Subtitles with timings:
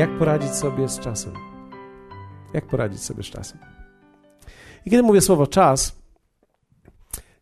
[0.00, 1.32] jak poradzić sobie z czasem.
[2.54, 3.58] Jak poradzić sobie z czasem.
[4.86, 5.92] I kiedy mówię słowo czas,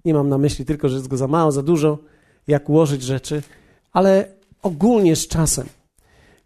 [0.05, 1.99] nie mam na myśli tylko, że jest go za mało, za dużo,
[2.47, 3.43] jak ułożyć rzeczy,
[3.93, 4.29] ale
[4.63, 5.67] ogólnie z czasem.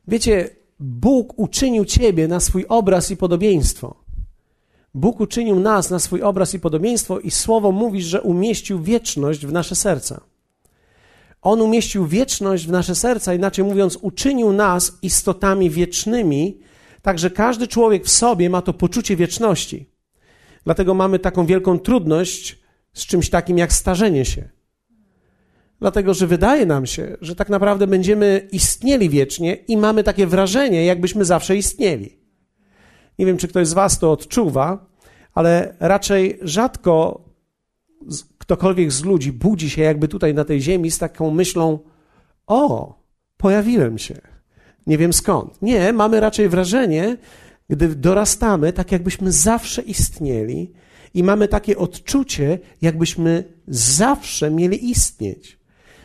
[0.09, 3.95] Wiecie, Bóg uczynił ciebie na swój obraz i podobieństwo.
[4.95, 9.53] Bóg uczynił nas na swój obraz i podobieństwo, i słowo mówi, że umieścił wieczność w
[9.53, 10.21] nasze serca.
[11.43, 16.61] On umieścił wieczność w nasze serca, inaczej mówiąc, uczynił nas istotami wiecznymi,
[17.03, 19.91] tak że każdy człowiek w sobie ma to poczucie wieczności.
[20.65, 24.49] Dlatego mamy taką wielką trudność z czymś takim jak starzenie się.
[25.81, 30.85] Dlatego, że wydaje nam się, że tak naprawdę będziemy istnieli wiecznie i mamy takie wrażenie,
[30.85, 32.19] jakbyśmy zawsze istnieli.
[33.19, 34.87] Nie wiem, czy ktoś z Was to odczuwa,
[35.35, 37.25] ale raczej rzadko
[38.53, 41.79] ktokolwiek z ludzi budzi się jakby tutaj na tej ziemi z taką myślą:
[42.47, 42.95] O,
[43.37, 44.15] pojawiłem się.
[44.87, 45.63] Nie wiem skąd.
[45.63, 47.17] Nie, mamy raczej wrażenie,
[47.71, 50.73] gdy dorastamy, tak jakbyśmy zawsze istnieli
[51.15, 55.59] i mamy takie odczucie, jakbyśmy zawsze mieli istnieć.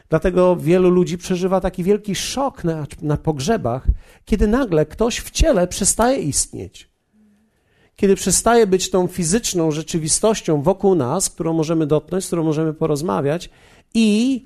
[0.09, 3.87] Dlatego wielu ludzi przeżywa taki wielki szok na, na pogrzebach,
[4.25, 6.89] kiedy nagle ktoś w ciele przestaje istnieć.
[7.99, 13.49] Kiedy przestaje być tą fizyczną rzeczywistością wokół nas, którą możemy dotknąć, z którą możemy porozmawiać,
[13.93, 14.45] i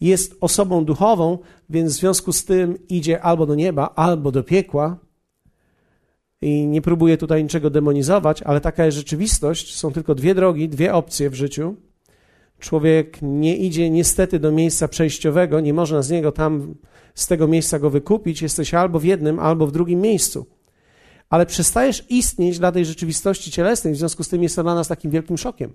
[0.00, 1.38] jest osobą duchową,
[1.70, 4.96] więc w związku z tym idzie albo do nieba, albo do piekła.
[6.42, 9.76] I nie próbuję tutaj niczego demonizować, ale taka jest rzeczywistość.
[9.76, 11.74] Są tylko dwie drogi, dwie opcje w życiu.
[12.58, 16.74] Człowiek nie idzie niestety do miejsca przejściowego, nie można z niego tam,
[17.14, 18.42] z tego miejsca go wykupić.
[18.42, 20.57] Jesteś albo w jednym, albo w drugim miejscu.
[21.30, 24.88] Ale przestajesz istnieć dla tej rzeczywistości cielesnej, w związku z tym jest to dla nas
[24.88, 25.72] takim wielkim szokiem.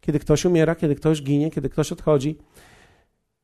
[0.00, 2.38] Kiedy ktoś umiera, kiedy ktoś ginie, kiedy ktoś odchodzi,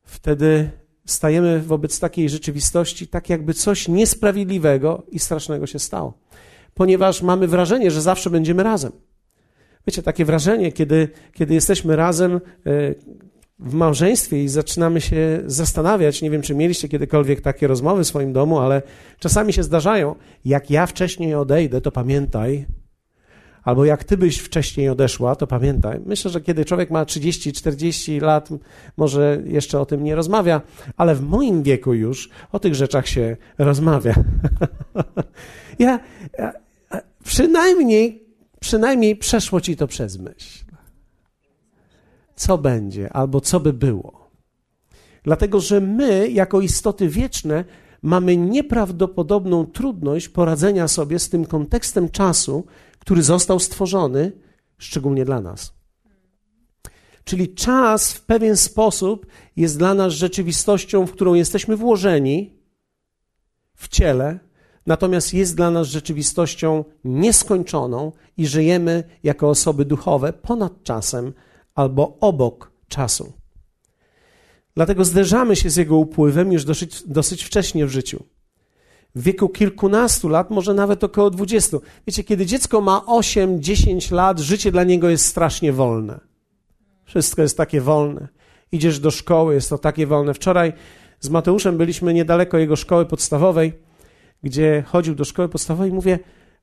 [0.04, 0.70] wtedy
[1.06, 6.18] stajemy wobec takiej rzeczywistości, tak jakby coś niesprawiedliwego i strasznego się stało.
[6.74, 8.92] Ponieważ mamy wrażenie, że zawsze będziemy razem.
[9.86, 12.40] Wiecie, takie wrażenie, kiedy, kiedy jesteśmy razem e,
[13.58, 18.32] w małżeństwie i zaczynamy się zastanawiać, nie wiem, czy mieliście kiedykolwiek takie rozmowy w swoim
[18.32, 18.82] domu, ale
[19.18, 20.14] czasami się zdarzają.
[20.44, 22.66] Jak ja wcześniej odejdę, to pamiętaj,
[23.62, 26.00] albo jak ty byś wcześniej odeszła, to pamiętaj.
[26.06, 28.48] Myślę, że kiedy człowiek ma 30-40 lat,
[28.96, 30.60] może jeszcze o tym nie rozmawia,
[30.96, 34.14] ale w moim wieku już o tych rzeczach się rozmawia.
[35.78, 36.00] ja,
[36.38, 36.52] ja
[37.24, 38.22] przynajmniej
[38.62, 40.64] przynajmniej przeszło ci to przez myśl.
[42.42, 44.30] Co będzie albo co by było.
[45.22, 47.64] Dlatego, że my, jako istoty wieczne,
[48.02, 52.64] mamy nieprawdopodobną trudność poradzenia sobie z tym kontekstem czasu,
[52.98, 54.32] który został stworzony
[54.78, 55.74] szczególnie dla nas.
[57.24, 59.26] Czyli czas w pewien sposób
[59.56, 62.52] jest dla nas rzeczywistością, w którą jesteśmy włożeni
[63.74, 64.38] w ciele,
[64.86, 71.32] natomiast jest dla nas rzeczywistością nieskończoną i żyjemy jako osoby duchowe ponad czasem
[71.74, 73.32] albo obok czasu.
[74.74, 78.24] Dlatego zderzamy się z jego upływem już dosyć, dosyć wcześnie w życiu.
[79.14, 81.82] W wieku kilkunastu lat, może nawet około dwudziestu.
[82.06, 86.20] Wiecie, kiedy dziecko ma 8-10 lat, życie dla niego jest strasznie wolne.
[87.04, 88.28] Wszystko jest takie wolne.
[88.72, 90.34] Idziesz do szkoły, jest to takie wolne.
[90.34, 90.72] Wczoraj
[91.20, 93.72] z Mateuszem byliśmy niedaleko jego szkoły podstawowej
[94.42, 96.18] gdzie chodził do szkoły podstawowej, mówię,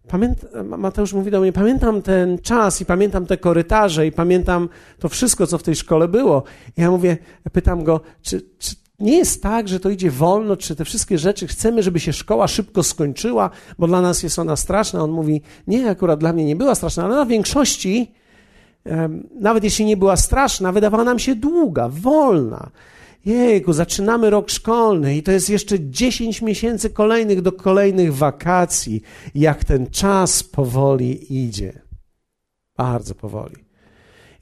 [0.09, 5.09] pamięt, Mateusz mówi do mnie, pamiętam ten czas i pamiętam te korytarze i pamiętam to
[5.09, 6.44] wszystko, co w tej szkole było.
[6.78, 7.18] I ja mówię,
[7.52, 11.47] pytam go, czy, czy nie jest tak, że to idzie wolno, czy te wszystkie rzeczy
[11.47, 15.03] chcemy, żeby się szkoła szybko skończyła, bo dla nas jest ona straszna.
[15.03, 18.12] On mówi, nie, akurat dla mnie nie była straszna, ale na większości,
[19.40, 22.70] nawet jeśli nie była straszna, wydawała nam się długa, wolna.
[23.25, 29.02] Jejku, zaczynamy rok szkolny i to jest jeszcze 10 miesięcy kolejnych do kolejnych wakacji.
[29.35, 31.81] Jak ten czas powoli idzie.
[32.78, 33.56] Bardzo powoli.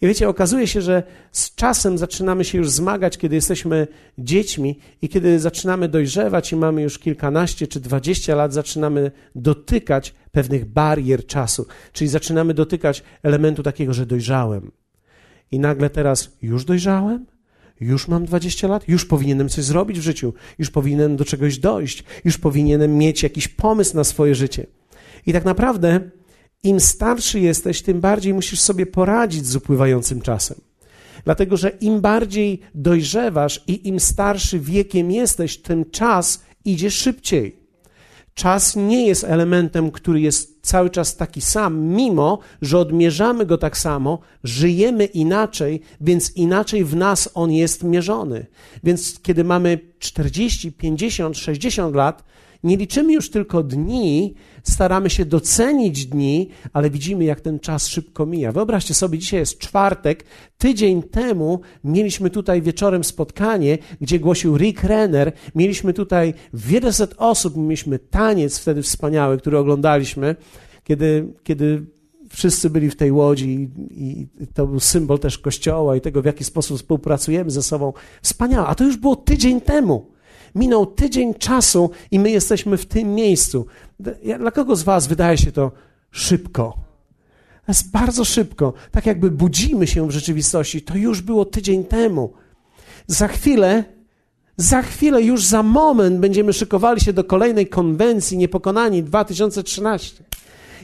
[0.01, 3.87] I wiecie, okazuje się, że z czasem zaczynamy się już zmagać, kiedy jesteśmy
[4.17, 10.65] dziećmi i kiedy zaczynamy dojrzewać i mamy już kilkanaście czy dwadzieścia lat, zaczynamy dotykać pewnych
[10.65, 11.65] barier czasu.
[11.93, 14.71] Czyli zaczynamy dotykać elementu takiego, że dojrzałem.
[15.51, 17.25] I nagle teraz już dojrzałem?
[17.79, 22.03] Już mam 20 lat, już powinienem coś zrobić w życiu, już powinienem do czegoś dojść,
[22.25, 24.65] już powinienem mieć jakiś pomysł na swoje życie.
[25.25, 26.09] I tak naprawdę,
[26.63, 30.61] im starszy jesteś, tym bardziej musisz sobie poradzić z upływającym czasem.
[31.25, 37.56] Dlatego, że im bardziej dojrzewasz i im starszy wiekiem jesteś, tym czas idzie szybciej.
[38.37, 43.77] Czas nie jest elementem, który jest cały czas taki sam, mimo że odmierzamy go tak
[43.77, 48.45] samo, żyjemy inaczej, więc inaczej w nas on jest mierzony.
[48.83, 52.23] Więc kiedy mamy 40, 50, 60 lat,
[52.63, 54.35] Nie liczymy już tylko dni,
[54.69, 58.51] staramy się docenić dni, ale widzimy, jak ten czas szybko mija.
[58.51, 60.25] Wyobraźcie sobie, dzisiaj jest czwartek.
[60.57, 65.31] Tydzień temu mieliśmy tutaj wieczorem spotkanie, gdzie głosił Rick Renner.
[65.55, 70.35] Mieliśmy tutaj wieleset osób, mieliśmy taniec wtedy wspaniały, który oglądaliśmy,
[70.83, 71.85] kiedy, kiedy
[72.29, 76.43] wszyscy byli w tej łodzi i to był symbol też Kościoła i tego, w jaki
[76.43, 77.93] sposób współpracujemy ze sobą.
[78.21, 78.67] Wspaniałe.
[78.67, 80.16] A to już było tydzień temu.
[80.57, 83.65] Minął tydzień czasu i my jesteśmy w tym miejscu.
[84.39, 85.71] Dla kogo z Was wydaje się to
[86.11, 86.77] szybko?
[87.65, 88.73] To jest bardzo szybko.
[88.91, 90.81] Tak jakby budzimy się w rzeczywistości.
[90.81, 92.33] To już było tydzień temu.
[93.07, 93.83] Za chwilę,
[94.57, 100.23] za chwilę, już za moment będziemy szykowali się do kolejnej konwencji Niepokonani 2013.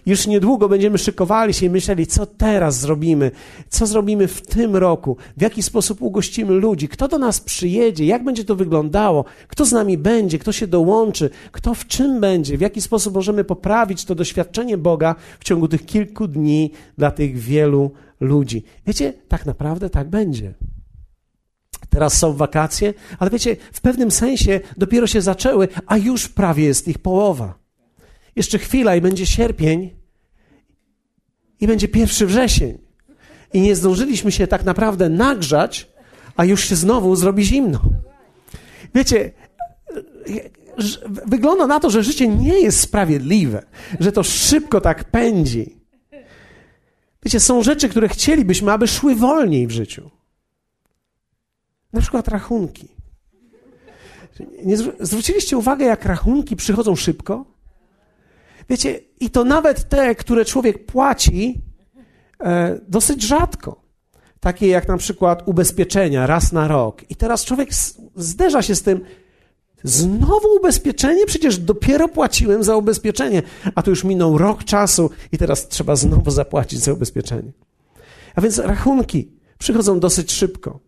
[0.06, 3.32] Już niedługo będziemy szykowali się i myśleli, co teraz zrobimy,
[3.70, 8.24] co zrobimy w tym roku, w jaki sposób ugościmy ludzi, kto do nas przyjedzie, jak
[8.24, 12.62] będzie to wyglądało, kto z nami będzie, kto się dołączy, kto w czym będzie, w
[12.62, 17.92] jaki sposób możemy poprawić to doświadczenie Boga w ciągu tych kilku dni dla tych wielu
[18.20, 18.64] ludzi.
[18.88, 20.54] Wiecie, tak naprawdę tak będzie.
[21.90, 26.88] Teraz są wakacje, ale wiecie, w pewnym sensie dopiero się zaczęły, a już prawie jest
[26.88, 27.63] ich połowa.
[28.36, 29.90] Jeszcze chwila i będzie sierpień
[31.60, 32.78] i będzie pierwszy wrzesień.
[33.54, 35.92] I nie zdążyliśmy się tak naprawdę nagrzać,
[36.36, 37.82] a już się znowu zrobi zimno.
[38.96, 39.32] Wiecie,
[41.28, 43.64] wygląda na to, że życie nie jest sprawiedliwe,
[44.00, 45.78] że to szybko tak pędzi.
[47.24, 50.10] Wiecie, są rzeczy, które chcielibyśmy, aby szły wolniej w życiu.
[51.94, 52.88] Na przykład rachunki.
[54.66, 57.46] Nie zwróciliście uwagę, jak rachunki przychodzą szybko?
[58.70, 61.62] Wiecie, i to nawet te, które człowiek płaci,
[62.40, 63.84] e, dosyć rzadko.
[64.40, 67.02] Takie jak na przykład ubezpieczenia raz na rok.
[67.10, 67.70] I teraz człowiek
[68.16, 69.02] zderza się z tym,
[69.84, 71.26] Znowu ubezpieczenie?
[71.26, 73.44] Przecież dopiero płaciłem za ubezpieczenie,
[73.76, 77.52] a tu już minął rok czasu i teraz trzeba znowu zapłacić za ubezpieczenie.
[78.36, 80.80] A więc rachunki przychodzą dosyć szybko.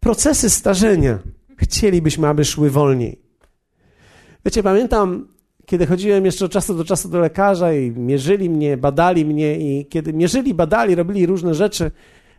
[0.00, 1.18] Procesy starzenia
[1.58, 3.22] chcielibyśmy, aby szły wolniej.
[4.44, 5.28] Wiecie, pamiętam
[5.70, 9.86] kiedy chodziłem jeszcze od czasu do czasu do lekarza i mierzyli mnie, badali mnie i
[9.86, 11.90] kiedy mierzyli, badali, robili różne rzeczy,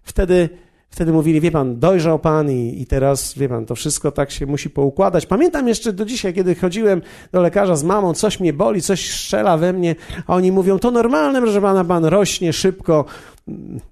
[0.04, 0.50] wtedy,
[0.89, 4.45] wtedy mówili, wie pan, dojrzał pan i, i teraz, wie pan, to wszystko tak się
[4.45, 5.25] musi poukładać.
[5.25, 7.01] Pamiętam jeszcze do dzisiaj, kiedy chodziłem
[7.31, 9.95] do lekarza z mamą, coś mnie boli, coś strzela we mnie,
[10.28, 13.06] a oni mówią, to normalne, że pana, pan rośnie szybko.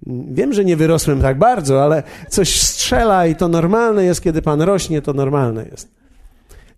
[0.07, 4.61] Wiem, że nie wyrosłem tak bardzo, ale coś strzela i to normalne jest, kiedy pan
[4.61, 5.99] rośnie, to normalne jest.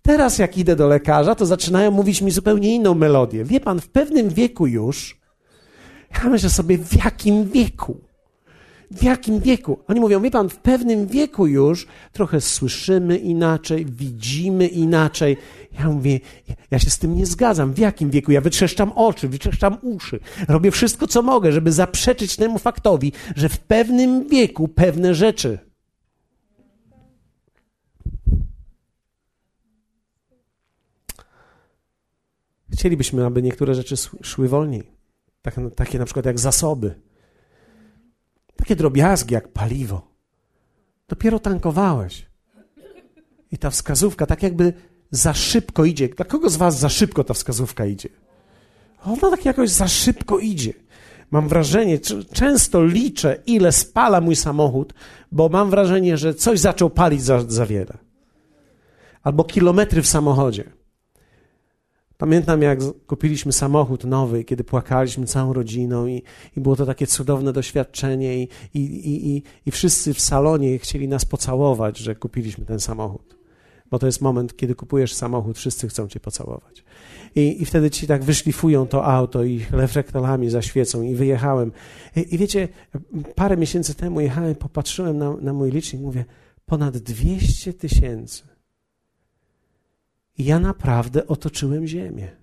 [0.02, 3.44] Teraz, jak idę do lekarza, to zaczynają mówić mi zupełnie inną melodię.
[3.44, 5.20] Wie pan, w pewnym wieku już,
[6.14, 8.00] ja myślę sobie, w jakim wieku?
[8.90, 9.78] W jakim wieku?
[9.88, 15.36] Oni mówią, wie pan, w pewnym wieku już trochę słyszymy inaczej, widzimy inaczej.
[15.78, 16.20] Ja mówię,
[16.70, 17.72] ja się z tym nie zgadzam.
[17.72, 18.32] W jakim wieku?
[18.32, 20.20] Ja wytrzeszczam oczy, wytrzeszczam uszy.
[20.48, 25.58] Robię wszystko, co mogę, żeby zaprzeczyć temu faktowi, że w pewnym wieku pewne rzeczy
[32.72, 34.92] Chcielibyśmy, aby niektóre rzeczy szły wolniej.
[35.42, 36.94] Tak, takie na przykład jak zasoby.
[38.56, 40.08] Takie drobiazgi jak paliwo.
[41.08, 42.26] Dopiero tankowałeś.
[43.50, 44.72] I ta wskazówka tak jakby
[45.10, 46.08] za szybko idzie.
[46.08, 48.08] Dla kogo z Was za szybko ta wskazówka idzie?
[49.04, 50.72] Ona tak jakoś za szybko idzie.
[51.30, 51.98] Mam wrażenie,
[52.32, 54.94] często liczę, ile spala mój samochód,
[55.32, 57.98] bo mam wrażenie, że coś zaczął palić za, za wiele.
[59.22, 60.64] Albo kilometry w samochodzie.
[62.18, 66.22] Pamiętam, jak kupiliśmy samochód nowy, kiedy płakaliśmy całą rodziną, i,
[66.56, 68.80] i było to takie cudowne doświadczenie, i, i,
[69.36, 73.36] i, i wszyscy w salonie chcieli nas pocałować, że kupiliśmy ten samochód.
[73.90, 76.84] Bo to jest moment, kiedy kupujesz samochód, wszyscy chcą cię pocałować.
[77.34, 81.72] I, i wtedy ci tak wyszlifują to auto i reflektorami zaświecą, i wyjechałem.
[82.16, 82.68] I, I, wiecie,
[83.34, 86.24] parę miesięcy temu jechałem, popatrzyłem na, na mój licznik, mówię,
[86.66, 88.51] ponad 200 tysięcy
[90.38, 92.36] ja naprawdę otoczyłem ziemię.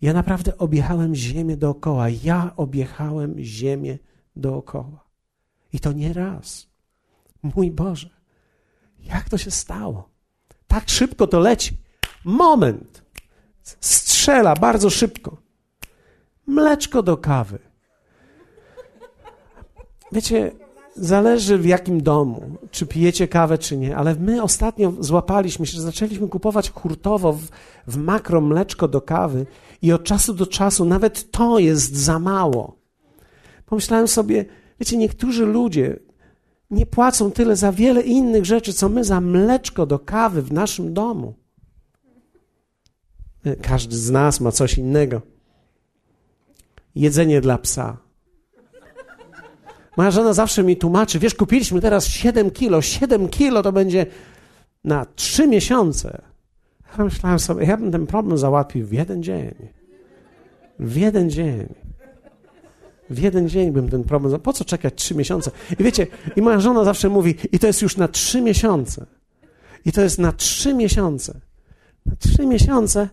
[0.00, 2.08] Ja naprawdę objechałem ziemię dookoła.
[2.08, 3.98] Ja objechałem ziemię
[4.36, 5.04] dookoła.
[5.72, 6.66] I to nie raz.
[7.42, 8.10] Mój Boże,
[8.98, 10.10] jak to się stało?
[10.66, 11.76] Tak szybko to leci.
[12.24, 13.02] Moment.
[13.80, 15.42] Strzela bardzo szybko.
[16.46, 17.58] Mleczko do kawy.
[20.12, 20.52] Wiecie,
[21.00, 25.82] Zależy w jakim domu, czy pijecie kawę, czy nie, ale my ostatnio złapaliśmy się, że
[25.82, 27.48] zaczęliśmy kupować hurtowo w,
[27.86, 29.46] w makro mleczko do kawy
[29.82, 32.76] i od czasu do czasu nawet to jest za mało.
[33.66, 34.44] Pomyślałem sobie,
[34.80, 35.98] wiecie, niektórzy ludzie
[36.70, 40.94] nie płacą tyle za wiele innych rzeczy, co my za mleczko do kawy w naszym
[40.94, 41.34] domu.
[43.62, 45.22] Każdy z nas ma coś innego.
[46.94, 48.09] Jedzenie dla psa.
[49.96, 54.06] Moja żona zawsze mi tłumaczy, wiesz, kupiliśmy teraz 7 kilo, 7 kilo to będzie
[54.84, 56.22] na 3 miesiące.
[56.98, 59.54] Ja myślałem sobie, ja bym ten problem załatwił w jeden dzień.
[60.78, 61.74] W jeden dzień.
[63.10, 64.40] W jeden dzień bym ten problem.
[64.40, 65.50] Po co czekać trzy miesiące?
[65.78, 66.06] I wiecie,
[66.36, 69.06] i moja żona zawsze mówi, i to jest już na trzy miesiące.
[69.84, 71.40] I to jest na trzy miesiące.
[72.06, 73.08] Na trzy miesiące.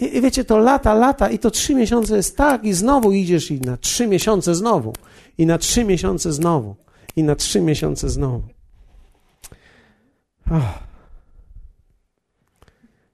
[0.00, 3.50] I, I, wiecie, to lata, lata, i to trzy miesiące jest tak, i znowu idziesz,
[3.50, 4.92] i na trzy miesiące znowu.
[5.38, 6.76] I na trzy miesiące znowu.
[7.16, 8.42] I na trzy miesiące znowu.
[10.50, 10.78] Oh.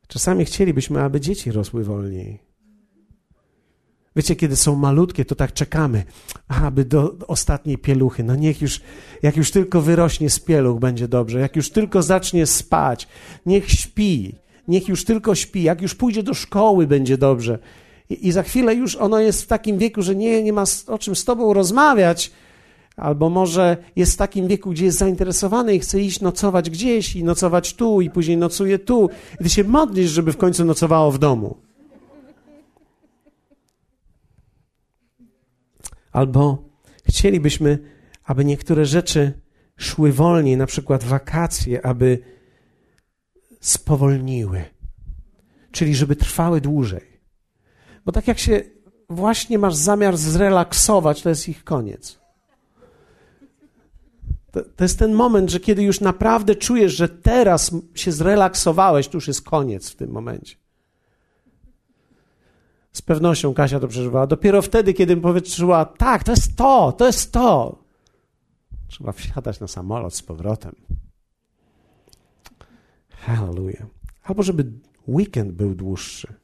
[0.09, 2.39] Czasami chcielibyśmy, aby dzieci rosły wolniej.
[4.17, 6.05] Wiecie, kiedy są malutkie, to tak czekamy,
[6.49, 8.25] aby do ostatniej pieluchy.
[8.25, 8.81] No niech już,
[9.23, 11.41] jak już tylko wyrośnie z pieluch, będzie dobrze.
[11.41, 13.09] Jak już tylko zacznie spać,
[13.47, 14.35] niech śpi.
[14.69, 15.63] Niech już tylko śpi.
[15.63, 17.59] Jak już pójdzie do szkoły, będzie dobrze.
[18.11, 20.99] I, i za chwilę już ono jest w takim wieku, że nie, nie ma o
[20.99, 22.31] czym z tobą rozmawiać.
[22.97, 27.25] Albo może jest w takim wieku, gdzie jest zainteresowany i chce iść nocować gdzieś i
[27.25, 29.11] nocować tu i później nocuje tu.
[29.41, 31.57] I ty się modlisz, żeby w końcu nocowało w domu.
[36.13, 36.59] Albo
[37.05, 37.79] chcielibyśmy,
[38.25, 39.33] aby niektóre rzeczy
[39.77, 42.19] szły wolniej, na przykład wakacje, aby
[43.67, 44.65] spowolniły,
[45.73, 47.21] czyli żeby trwały dłużej.
[48.05, 48.63] Bo tak jak się
[49.11, 52.19] właśnie masz zamiar zrelaksować, to jest ich koniec.
[54.53, 59.17] To, to, jest ten moment, że kiedy już naprawdę czujesz, że teraz się zrelaksowałeś, to
[59.17, 60.57] już jest koniec w tym momencie.
[62.93, 64.27] Z pewnością Kasia to przeżywała.
[64.27, 67.79] Dopiero wtedy, kiedy powiedziała, tak, to jest to, to jest to.
[68.89, 70.75] Trzeba wsiadać na samolot z powrotem.
[73.17, 73.87] Hallelujah.
[74.23, 74.73] Albo żeby
[75.09, 76.35] weekend był dłuższy.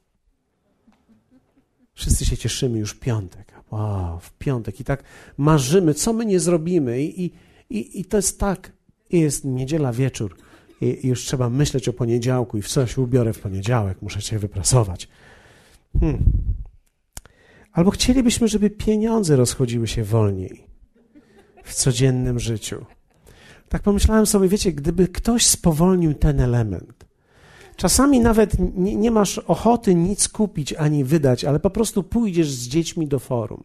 [1.94, 3.52] Wszyscy się cieszymy już piątek.
[3.70, 4.80] Wow, w piątek.
[4.80, 5.02] I tak
[5.36, 7.02] marzymy, co my nie zrobimy.
[7.02, 7.24] I,
[7.70, 8.72] i, i, to jest tak.
[9.10, 10.36] I jest niedziela wieczór.
[10.80, 12.58] I, już trzeba myśleć o poniedziałku.
[12.58, 14.02] I w co się ubiorę w poniedziałek.
[14.02, 15.08] Muszę się wyprasować.
[16.00, 16.24] Hmm.
[17.72, 20.66] Albo chcielibyśmy, żeby pieniądze rozchodziły się wolniej
[21.64, 22.84] w codziennym życiu.
[23.72, 27.04] Tak pomyślałem sobie, wiecie, gdyby ktoś spowolnił ten element,
[27.76, 32.68] czasami nawet nie, nie, masz ochoty nic kupić ani wydać, ale po prostu pójdziesz z
[32.68, 33.64] dziećmi do forum,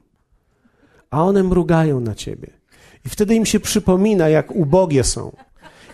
[1.09, 2.47] a one mrugają na ciebie.
[3.05, 5.31] I wtedy im się przypomina, jak ubogie są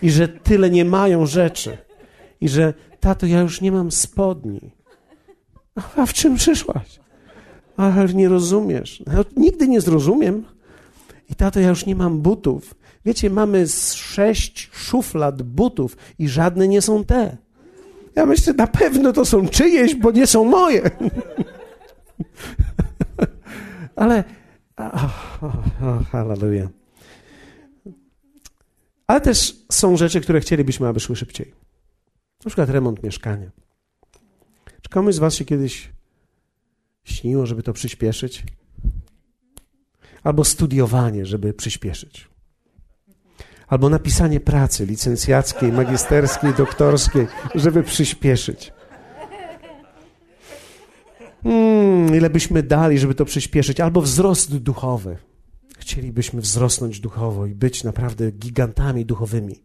[0.02, 1.78] i że tyle nie mają rzeczy
[2.40, 4.70] i że tato, ja już nie mam spodni.
[5.96, 7.00] A w czym przyszłaś?
[7.76, 9.02] Ale nie rozumiesz.
[9.06, 10.44] No, nigdy nie zrozumiem.
[11.30, 12.74] I tato, ja już nie mam butów.
[13.04, 17.36] Wiecie, mamy sześć szuflad butów i żadne nie są te.
[18.16, 20.82] Ja myślę, na pewno to są czyjeś, bo nie są moje.
[23.96, 24.24] Ale,
[24.76, 25.38] oh,
[25.82, 26.68] oh, hallelujah.
[29.06, 31.54] Ale też są rzeczy, które chcielibyśmy, aby szły szybciej.
[32.44, 33.50] Na przykład remont mieszkania.
[34.82, 35.88] Czy komuś z Was się kiedyś
[37.04, 38.44] śniło, żeby to przyspieszyć?
[40.22, 42.33] Albo studiowanie, żeby przyspieszyć.
[43.66, 48.72] Albo napisanie pracy licencjackiej, magisterskiej, doktorskiej, żeby przyspieszyć.
[51.42, 53.80] Hmm, ile byśmy dali, żeby to przyspieszyć?
[53.80, 55.16] Albo wzrost duchowy.
[55.78, 59.60] Chcielibyśmy wzrosnąć duchowo i być naprawdę gigantami duchowymi.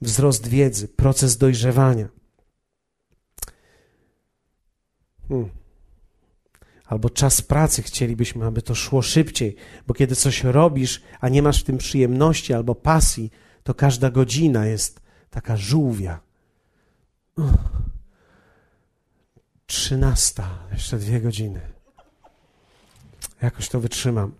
[0.00, 2.08] Wzrost wiedzy, proces dojrzewania.
[5.28, 5.61] Hmm.
[6.92, 9.56] Albo czas pracy chcielibyśmy, aby to szło szybciej,
[9.86, 13.30] bo kiedy coś robisz, a nie masz w tym przyjemności albo pasji,
[13.62, 16.20] to każda godzina jest taka żółwia.
[19.66, 21.60] Trzynasta, jeszcze dwie godziny.
[23.42, 24.34] Jakoś to wytrzymam.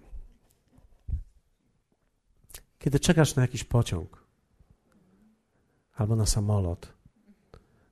[2.79, 4.25] Kiedy czekasz na jakiś pociąg
[5.95, 6.93] albo na samolot.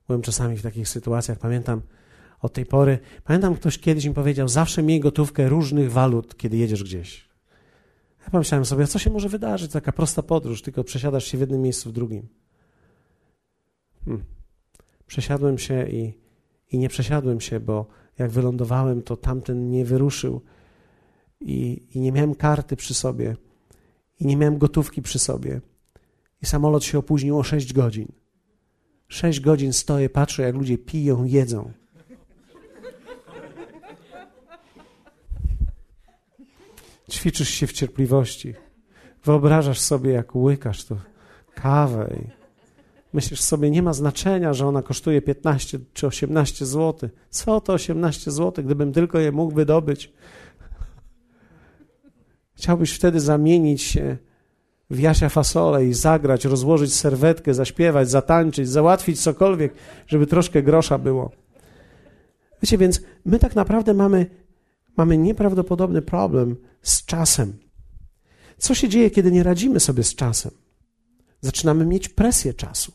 [0.06, 1.82] Byłem czasami w takich sytuacjach, pamiętam,
[2.40, 2.98] od tej pory.
[3.24, 7.28] Pamiętam, ktoś kiedyś mi powiedział, zawsze miej gotówkę różnych walut, kiedy jedziesz gdzieś.
[8.24, 9.72] Ja pomyślałem sobie, co się może wydarzyć?
[9.72, 12.28] Taka prosta podróż, tylko przesiadasz się w jednym miejscu w drugim.
[14.04, 14.24] Hmm.
[15.06, 16.14] Przesiadłem się i,
[16.70, 17.86] i nie przesiadłem się, bo
[18.18, 20.40] jak wylądowałem, to tamten nie wyruszył
[21.40, 23.36] i, i nie miałem karty przy sobie
[24.20, 25.60] i nie miałem gotówki przy sobie.
[26.42, 28.12] I samolot się opóźnił o 6 godzin.
[29.08, 31.72] 6 godzin stoję, patrzę, jak ludzie piją, jedzą.
[37.10, 38.54] Ćwiczysz się w cierpliwości.
[39.24, 40.96] Wyobrażasz sobie, jak łykasz to
[41.54, 42.40] kawę i
[43.12, 47.10] Myślisz sobie, nie ma znaczenia, że ona kosztuje 15 czy 18 zł.
[47.30, 50.12] Co to 18 zł, gdybym tylko je mógł wydobyć?
[52.54, 54.16] Chciałbyś wtedy zamienić się
[54.90, 59.74] w Jasia Fasolę i zagrać, rozłożyć serwetkę, zaśpiewać, zatańczyć, załatwić cokolwiek,
[60.06, 61.30] żeby troszkę grosza było.
[62.62, 64.26] Wiecie, więc my tak naprawdę mamy,
[64.96, 67.58] mamy nieprawdopodobny problem z czasem.
[68.58, 70.52] Co się dzieje, kiedy nie radzimy sobie z czasem?
[71.40, 72.92] Zaczynamy mieć presję czasu.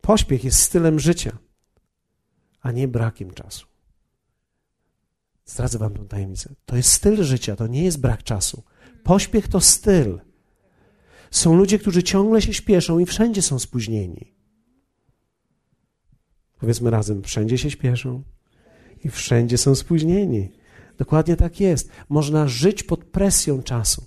[0.00, 1.38] Pośpiech jest stylem życia,
[2.60, 3.66] a nie brakiem czasu.
[5.44, 6.54] Zdradzę wam tę tajemnicę.
[6.66, 8.62] To jest styl życia, to nie jest brak czasu.
[9.04, 10.20] Pośpiech to styl.
[11.30, 14.34] Są ludzie, którzy ciągle się śpieszą i wszędzie są spóźnieni.
[16.58, 18.22] Powiedzmy razem, wszędzie się śpieszą
[19.04, 20.52] i wszędzie są spóźnieni.
[20.98, 21.90] Dokładnie tak jest.
[22.08, 24.04] Można żyć pod presją czasu.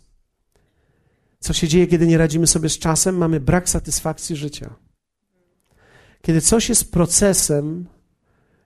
[1.40, 3.18] Co się dzieje, kiedy nie radzimy sobie z czasem?
[3.18, 4.76] Mamy brak satysfakcji życia.
[6.22, 7.86] Kiedy coś jest procesem,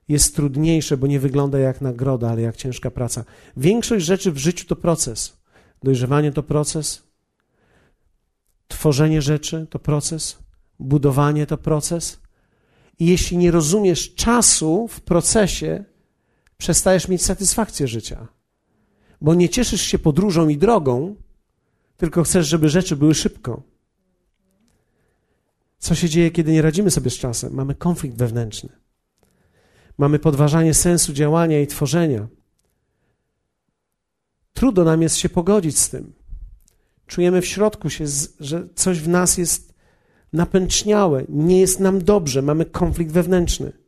[0.08, 3.24] jest trudniejsze, bo nie wygląda jak nagroda, ale jak ciężka praca.
[3.56, 5.36] Większość rzeczy w życiu to proces.
[5.82, 7.02] Dojrzewanie to proces,
[8.68, 10.38] tworzenie rzeczy to proces,
[10.78, 12.20] budowanie to proces.
[12.98, 15.84] I jeśli nie rozumiesz czasu w procesie,
[16.58, 18.28] przestajesz mieć satysfakcję życia.
[19.20, 21.16] Bo nie cieszysz się podróżą i drogą,
[21.96, 23.62] tylko chcesz, żeby rzeczy były szybko.
[25.78, 27.54] Co się dzieje, kiedy nie radzimy sobie z czasem?
[27.54, 28.68] Mamy konflikt wewnętrzny.
[29.98, 32.28] Mamy podważanie sensu działania i tworzenia.
[34.52, 36.12] Trudno nam jest się pogodzić z tym.
[37.06, 38.04] Czujemy w środku się,
[38.40, 39.74] że coś w nas jest
[40.32, 43.83] napęczniałe, nie jest nam dobrze, mamy konflikt wewnętrzny.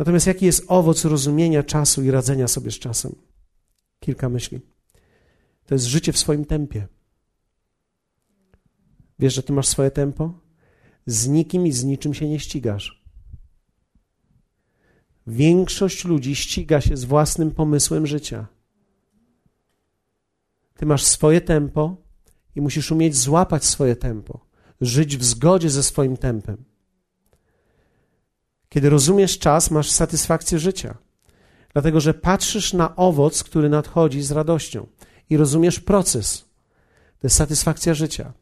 [0.00, 3.14] Natomiast jaki jest owoc rozumienia czasu i radzenia sobie z czasem?
[3.98, 4.60] Kilka myśli.
[5.66, 6.88] To jest życie w swoim tempie.
[9.18, 10.40] Wiesz, że ty masz swoje tempo?
[11.06, 13.04] Z nikim i z niczym się nie ścigasz.
[15.26, 18.46] Większość ludzi ściga się z własnym pomysłem życia.
[20.76, 21.96] Ty masz swoje tempo
[22.56, 24.46] i musisz umieć złapać swoje tempo,
[24.80, 26.69] żyć w zgodzie ze swoim tempem.
[28.72, 30.96] Kiedy rozumiesz czas, masz satysfakcję życia,
[31.72, 34.86] dlatego że patrzysz na owoc, który nadchodzi z radością
[35.30, 36.44] i rozumiesz proces.
[37.18, 38.32] To jest satysfakcja życia.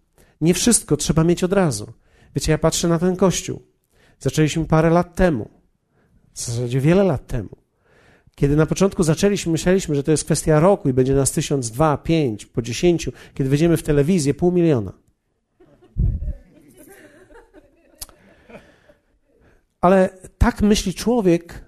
[0.40, 1.92] Nie wszystko trzeba mieć od razu.
[2.34, 3.62] Wiecie, ja patrzę na ten kościół.
[4.18, 5.48] Zaczęliśmy parę lat temu,
[6.32, 7.56] w zasadzie wiele lat temu.
[8.34, 11.96] Kiedy na początku zaczęliśmy, myśleliśmy, że to jest kwestia roku i będzie nas tysiąc, dwa,
[11.96, 13.12] pięć, po dziesięciu.
[13.34, 14.92] Kiedy wejdziemy w telewizję, pół miliona.
[19.80, 21.64] Ale tak myśli człowiek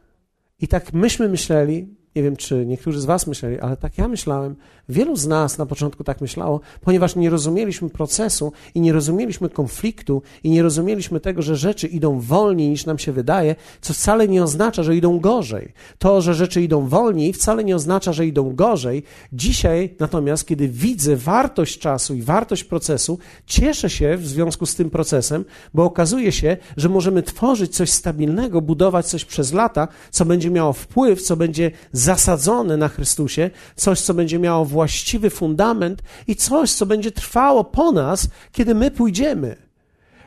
[0.58, 4.56] i tak myśmy myśleli, nie wiem, czy niektórzy z Was myśleli, ale tak ja myślałem.
[4.90, 10.22] Wielu z nas na początku tak myślało, ponieważ nie rozumieliśmy procesu i nie rozumieliśmy konfliktu
[10.44, 14.42] i nie rozumieliśmy tego, że rzeczy idą wolniej niż nam się wydaje, co wcale nie
[14.42, 15.72] oznacza, że idą gorzej.
[15.98, 19.02] To, że rzeczy idą wolniej, wcale nie oznacza, że idą gorzej.
[19.32, 24.90] Dzisiaj natomiast, kiedy widzę wartość czasu i wartość procesu, cieszę się w związku z tym
[24.90, 30.50] procesem, bo okazuje się, że możemy tworzyć coś stabilnego, budować coś przez lata, co będzie
[30.50, 36.72] miało wpływ, co będzie zasadzone na Chrystusie, coś, co będzie miało właściwy fundament i coś,
[36.72, 39.56] co będzie trwało po nas, kiedy my pójdziemy.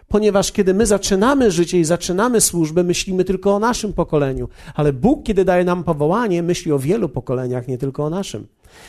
[0.08, 5.24] Ponieważ kiedy my zaczynamy życie i zaczynamy służbę, myślimy tylko o naszym pokoleniu, ale Bóg,
[5.24, 8.48] kiedy daje nam powołanie, myśli o wielu pokoleniach, nie tylko o naszym.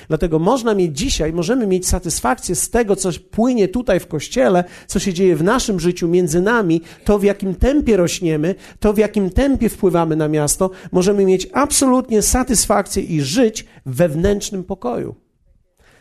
[0.08, 4.98] Dlatego można mieć dzisiaj, możemy mieć satysfakcję z tego, co płynie tutaj w kościele, co
[4.98, 9.30] się dzieje w naszym życiu między nami, to w jakim tempie rośniemy, to w jakim
[9.30, 10.70] tempie wpływamy na miasto.
[10.92, 15.23] Możemy mieć absolutnie satysfakcję i żyć w wewnętrznym pokoju.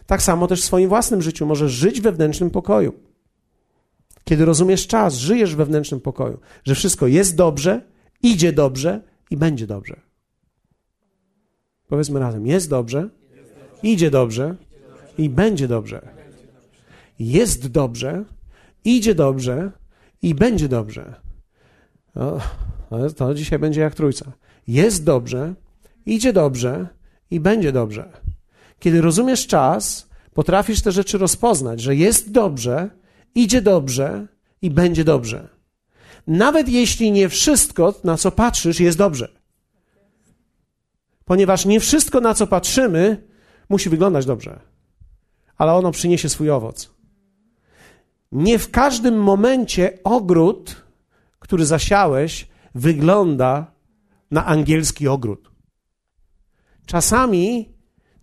[0.06, 2.94] Tak samo też w swoim własnym życiu możesz żyć wewnętrznym pokoju.
[4.24, 7.82] Kiedy rozumiesz czas, żyjesz w wewnętrznym pokoju, że wszystko jest dobrze,
[8.24, 10.02] idzie dobrze i będzie dobrze.
[11.88, 13.10] Powiedzmy razem, jest dobrze,
[13.84, 14.56] idzie dobrze
[15.18, 16.10] i będzie dobrze.
[17.20, 18.26] Jest dobrze,
[18.86, 19.72] idzie dobrze
[20.22, 21.16] i będzie dobrze.
[22.16, 22.40] O,
[23.16, 24.32] to dzisiaj będzie jak trójca.
[24.68, 25.54] Jest dobrze,
[26.06, 26.88] idzie dobrze
[27.32, 28.23] i będzie dobrze.
[28.84, 32.90] Kiedy rozumiesz czas, potrafisz te rzeczy rozpoznać, że jest dobrze,
[33.36, 34.28] idzie dobrze
[34.62, 35.50] i będzie dobrze.
[36.28, 39.32] Nawet jeśli nie wszystko, na co patrzysz, jest dobrze.
[41.26, 43.24] Ponieważ nie wszystko, na co patrzymy,
[43.70, 44.60] musi wyglądać dobrze,
[45.58, 46.92] ale ono przyniesie swój owoc.
[48.32, 50.86] Nie w każdym momencie ogród,
[51.40, 53.72] który zasiałeś, wygląda
[54.32, 55.52] na angielski ogród.
[56.86, 57.73] Czasami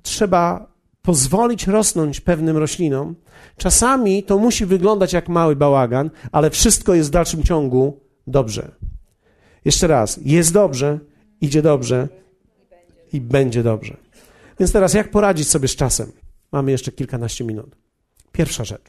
[0.02, 3.14] trzeba pozwolić rosnąć pewnym roślinom.
[3.56, 8.72] Czasami to musi wyglądać jak mały bałagan, ale wszystko jest w dalszym ciągu dobrze.
[9.64, 10.98] Jeszcze raz, jest dobrze,
[11.40, 12.08] idzie dobrze
[13.12, 13.96] i będzie dobrze.
[14.58, 16.12] Więc teraz, jak poradzić sobie z czasem?
[16.52, 17.76] Mamy jeszcze kilkanaście minut.
[18.32, 18.82] Pierwsza rzecz.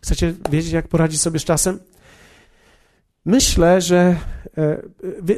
[0.00, 1.78] Chcecie wiedzieć, jak poradzić sobie z czasem?
[3.24, 4.16] Myślę, że
[4.58, 4.82] e,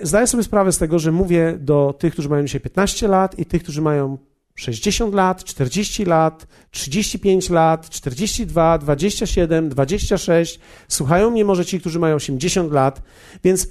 [0.03, 3.47] zdaję sobie sprawę z tego, że mówię do tych, którzy mają dzisiaj 15 lat i
[3.47, 4.19] tych, którzy mają
[4.55, 10.61] 60 lat, 40 lat, 35 lat, 42, 27, 26.
[10.89, 13.03] Słuchają mnie może ci, którzy mają 80 lat,
[13.45, 13.69] więc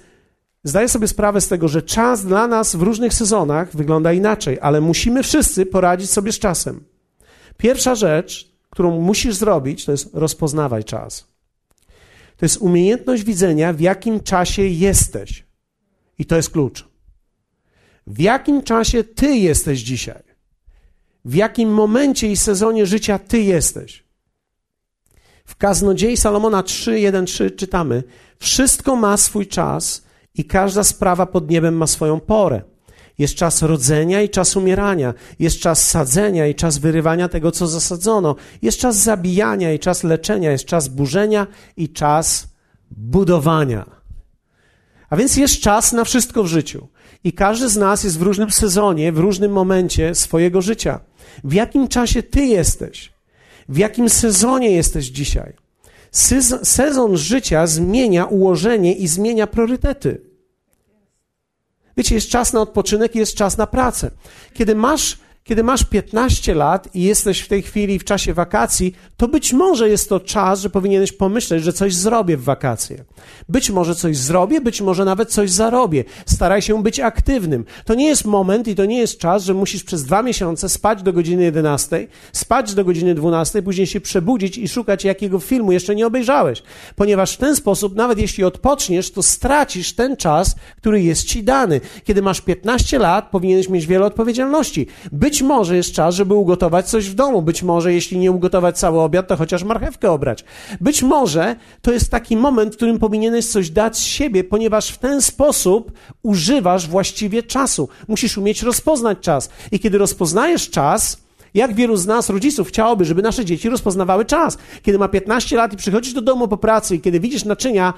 [0.64, 4.82] zdaję sobie sprawę z tego, że czas dla nas w różnych sezonach wygląda inaczej, ale
[4.82, 6.84] musimy wszyscy poradzić sobie z czasem.
[7.58, 11.28] Pierwsza rzecz, którą musisz zrobić, to jest rozpoznawaj czas.
[12.38, 15.46] To jest umiejętność widzenia, w jakim czasie jesteś.
[16.20, 16.88] I to jest klucz.
[18.08, 20.33] W jakim czasie ty jesteś dzisiaj?
[21.26, 24.04] W jakim momencie i sezonie życia ty jesteś?
[25.46, 28.04] W Kaznodziei Salomona 3:1-3 czytamy:
[28.40, 30.04] Wszystko ma swój czas
[30.36, 32.62] i każda sprawa pod niebem ma swoją porę.
[33.18, 35.14] Jest czas rodzenia i czas umierania.
[35.40, 38.36] Jest czas sadzenia i czas wyrywania tego, co zasadzono.
[38.62, 40.52] Jest czas zabijania i czas leczenia.
[40.52, 42.48] Jest czas burzenia i czas
[42.92, 43.86] budowania.
[45.10, 46.88] A więc jest czas na wszystko w życiu.
[47.24, 51.00] I każdy z nas jest w różnym sezonie, w różnym momencie swojego życia.
[51.44, 53.14] W jakim czasie ty jesteś?
[53.70, 55.54] W jakim sezonie jesteś dzisiaj?
[56.64, 60.22] Sezon życia zmienia ułożenie i zmienia priorytety.
[61.98, 64.12] Wiecie, jest czas na odpoczynek i jest czas na pracę.
[64.54, 69.28] Kiedy masz kiedy masz 15 lat i jesteś w tej chwili w czasie wakacji, to
[69.28, 73.04] być może jest to czas, że powinieneś pomyśleć, że coś zrobię w wakacje.
[73.50, 76.04] Być może coś zrobię, być może nawet coś zarobię.
[76.26, 77.66] Staraj się być aktywnym.
[77.86, 81.04] To nie jest moment i to nie jest czas, że musisz przez dwa miesiące spać
[81.04, 85.96] do godziny 11, spać do godziny 12, później się przebudzić i szukać jakiego filmu jeszcze
[85.96, 86.64] nie obejrzałeś.
[86.96, 91.82] Ponieważ w ten sposób, nawet jeśli odpoczniesz, to stracisz ten czas, który jest ci dany.
[92.04, 94.88] Kiedy masz 15 lat, powinieneś mieć wiele odpowiedzialności.
[95.12, 97.42] Być być może jest czas, żeby ugotować coś w domu.
[97.42, 100.46] Być może, jeśli nie ugotować cały obiad, to chociaż marchewkę obrać.
[100.82, 104.98] Być może to jest taki moment, w którym powinieneś coś dać z siebie, ponieważ w
[104.98, 105.92] ten sposób
[106.24, 107.90] używasz właściwie czasu.
[108.08, 109.50] Musisz umieć rozpoznać czas.
[109.72, 111.18] I kiedy rozpoznajesz czas,
[111.54, 114.58] jak wielu z nas, rodziców, chciałoby, żeby nasze dzieci rozpoznawały czas.
[114.84, 117.94] Kiedy ma 15 lat i przychodzisz do domu po pracy i kiedy widzisz naczynia,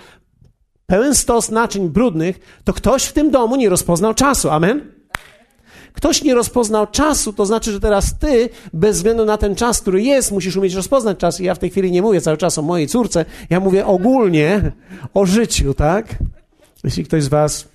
[0.86, 4.50] pełen stos naczyń brudnych, to ktoś w tym domu nie rozpoznał czasu.
[4.50, 4.96] Amen?
[5.96, 10.02] Ktoś nie rozpoznał czasu, to znaczy, że teraz ty, bez względu na ten czas, który
[10.02, 11.40] jest, musisz umieć rozpoznać czas.
[11.40, 14.72] I ja w tej chwili nie mówię cały czas o mojej córce, ja mówię ogólnie
[15.14, 16.16] o życiu, tak?
[16.84, 17.75] Jeśli ktoś z was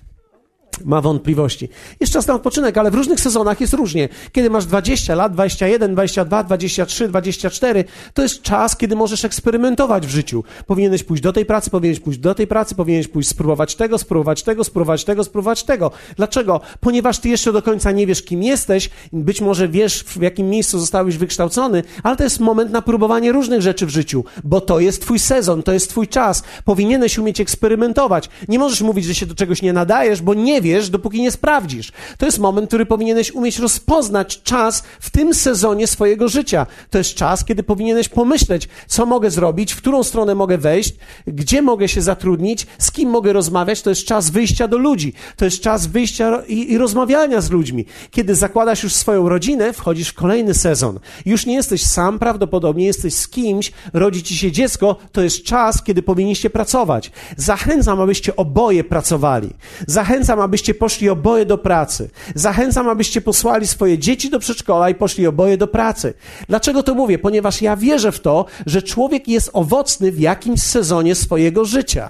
[0.85, 1.69] ma wątpliwości.
[1.99, 4.09] Jest czas na odpoczynek, ale w różnych sezonach jest różnie.
[4.31, 10.09] Kiedy masz 20 lat, 21, 22, 23, 24, to jest czas, kiedy możesz eksperymentować w
[10.09, 10.43] życiu.
[10.67, 14.43] Powinieneś pójść do tej pracy, powinieneś pójść do tej pracy, powinieneś pójść spróbować tego, spróbować
[14.43, 15.91] tego, spróbować tego, spróbować tego.
[16.17, 16.61] Dlaczego?
[16.79, 20.79] Ponieważ ty jeszcze do końca nie wiesz, kim jesteś, być może wiesz, w jakim miejscu
[20.79, 25.01] zostałeś wykształcony, ale to jest moment na próbowanie różnych rzeczy w życiu, bo to jest
[25.01, 26.43] twój sezon, to jest twój czas.
[26.65, 28.29] Powinieneś umieć eksperymentować.
[28.47, 31.91] Nie możesz mówić, że się do czegoś nie nadajesz, bo nie wiesz, dopóki nie sprawdzisz.
[32.17, 36.67] To jest moment, który powinieneś umieć rozpoznać czas w tym sezonie swojego życia.
[36.89, 40.93] To jest czas, kiedy powinieneś pomyśleć, co mogę zrobić, w którą stronę mogę wejść,
[41.27, 43.81] gdzie mogę się zatrudnić, z kim mogę rozmawiać.
[43.81, 45.13] To jest czas wyjścia do ludzi.
[45.35, 47.85] To jest czas wyjścia i, i rozmawiania z ludźmi.
[48.11, 50.99] Kiedy zakładasz już swoją rodzinę, wchodzisz w kolejny sezon.
[51.25, 54.95] Już nie jesteś sam, prawdopodobnie jesteś z kimś, rodzi ci się dziecko.
[55.11, 57.11] To jest czas, kiedy powinniście pracować.
[57.37, 59.49] Zachęcam, abyście oboje pracowali.
[59.87, 62.09] Zachęcam, abyście poszli oboje do pracy.
[62.35, 66.13] Zachęcam, abyście posłali swoje dzieci do przedszkola i poszli oboje do pracy.
[66.49, 67.19] Dlaczego to mówię?
[67.19, 72.09] Ponieważ ja wierzę w to, że człowiek jest owocny w jakimś sezonie swojego życia.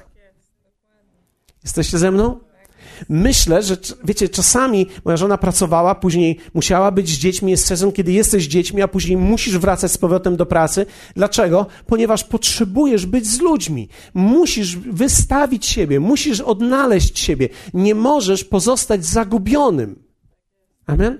[1.64, 2.40] Jesteście ze mną?
[3.10, 8.12] Myślę, że wiecie, czasami moja żona pracowała, później musiała być z dziećmi, jest sezon, kiedy
[8.12, 10.86] jesteś z dziećmi, a później musisz wracać z powrotem do pracy.
[11.16, 11.66] Dlaczego?
[11.88, 13.90] Ponieważ potrzebujesz być z ludźmi.
[14.14, 17.50] Musisz wystawić siebie, musisz odnaleźć siebie.
[17.74, 20.04] Nie możesz pozostać zagubionym.
[20.88, 21.18] Amen?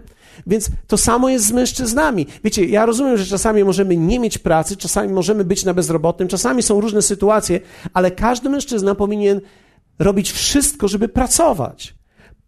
[0.48, 2.28] Więc to samo jest z mężczyznami.
[2.44, 6.64] Wiecie, ja rozumiem, że czasami możemy nie mieć pracy, czasami możemy być na bezrobotnym, czasami
[6.64, 7.60] są różne sytuacje,
[7.94, 9.42] ale każdy mężczyzna powinien
[10.02, 11.96] robić wszystko, żeby pracować.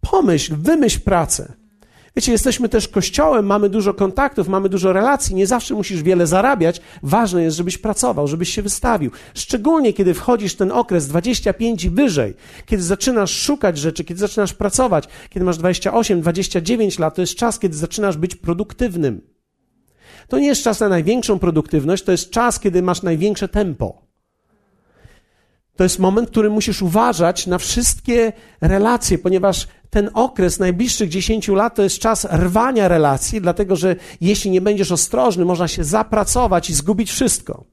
[0.00, 1.52] Pomyśl, wymyśl pracę.
[2.16, 6.80] Wiecie, jesteśmy też kościołem, mamy dużo kontaktów, mamy dużo relacji, nie zawsze musisz wiele zarabiać.
[7.02, 9.10] Ważne jest, żebyś pracował, żebyś się wystawił.
[9.34, 12.34] Szczególnie, kiedy wchodzisz w ten okres 25 i wyżej,
[12.66, 17.58] kiedy zaczynasz szukać rzeczy, kiedy zaczynasz pracować, kiedy masz 28, 29 lat, to jest czas,
[17.58, 19.20] kiedy zaczynasz być produktywnym.
[20.28, 24.03] To nie jest czas na największą produktywność, to jest czas, kiedy masz największe tempo.
[25.76, 31.48] To jest moment, w którym musisz uważać na wszystkie relacje, ponieważ ten okres najbliższych 10
[31.48, 36.70] lat to jest czas rwania relacji, dlatego że jeśli nie będziesz ostrożny, można się zapracować
[36.70, 37.64] i zgubić wszystko.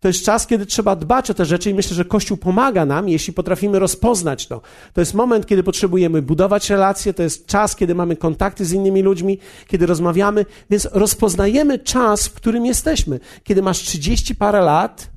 [0.00, 3.08] To jest czas, kiedy trzeba dbać o te rzeczy i myślę, że Kościół pomaga nam,
[3.08, 4.60] jeśli potrafimy rozpoznać to.
[4.92, 9.02] To jest moment, kiedy potrzebujemy budować relacje, to jest czas, kiedy mamy kontakty z innymi
[9.02, 13.20] ludźmi, kiedy rozmawiamy, więc rozpoznajemy czas, w którym jesteśmy.
[13.44, 15.10] Kiedy masz 30 parę lat,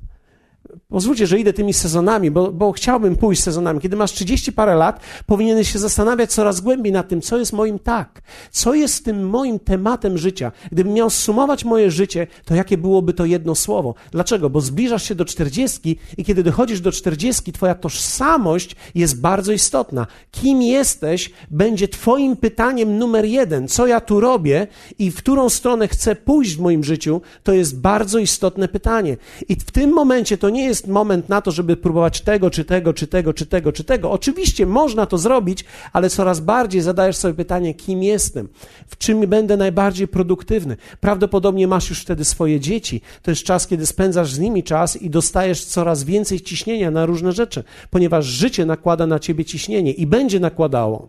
[0.94, 3.80] Pozwólcie, że idę tymi sezonami, bo, bo chciałbym pójść sezonami.
[3.80, 7.78] Kiedy masz 30 parę lat, powinieneś się zastanawiać coraz głębiej nad tym, co jest moim
[7.78, 10.52] tak, co jest tym moim tematem życia.
[10.72, 13.94] Gdybym miał sumować moje życie, to jakie byłoby to jedno słowo?
[14.10, 14.50] Dlaczego?
[14.50, 20.06] Bo zbliżasz się do 40 i kiedy dochodzisz do 40, twoja tożsamość jest bardzo istotna.
[20.30, 23.68] Kim jesteś będzie twoim pytaniem numer jeden.
[23.68, 24.66] Co ja tu robię
[24.98, 29.16] i w którą stronę chcę pójść w moim życiu, to jest bardzo istotne pytanie.
[29.48, 32.92] I w tym momencie to nie jest moment na to, żeby próbować tego, czy tego,
[32.92, 34.10] czy tego, czy tego, czy tego.
[34.10, 38.48] Oczywiście można to zrobić, ale coraz bardziej zadajesz sobie pytanie, kim jestem,
[38.88, 40.76] w czym będę najbardziej produktywny.
[41.00, 43.00] Prawdopodobnie masz już wtedy swoje dzieci.
[43.22, 47.32] To jest czas, kiedy spędzasz z nimi czas i dostajesz coraz więcej ciśnienia na różne
[47.32, 51.08] rzeczy, ponieważ życie nakłada na ciebie ciśnienie i będzie nakładało,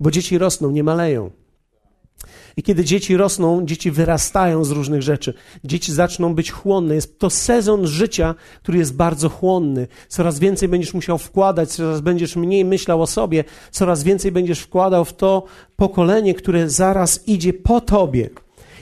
[0.00, 1.41] bo dzieci rosną, nie maleją.
[2.56, 5.34] I kiedy dzieci rosną, dzieci wyrastają z różnych rzeczy.
[5.64, 6.94] Dzieci zaczną być chłonne.
[6.94, 9.86] Jest to sezon życia, który jest bardzo chłonny.
[10.08, 15.04] Coraz więcej będziesz musiał wkładać, coraz będziesz mniej myślał o sobie, coraz więcej będziesz wkładał
[15.04, 15.44] w to
[15.76, 18.30] pokolenie, które zaraz idzie po tobie.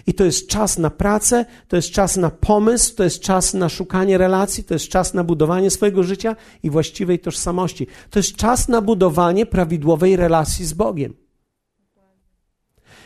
[0.07, 3.69] I to jest czas na pracę, to jest czas na pomysł, to jest czas na
[3.69, 7.87] szukanie relacji, to jest czas na budowanie swojego życia i właściwej tożsamości.
[8.11, 11.30] To jest czas na budowanie prawidłowej relacji z Bogiem.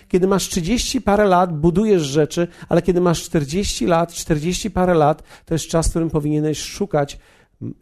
[0.08, 5.22] Kiedy masz 30 parę lat, budujesz rzeczy, ale kiedy masz 40 lat, 40 parę lat,
[5.44, 7.18] to jest czas, w którym powinieneś szukać,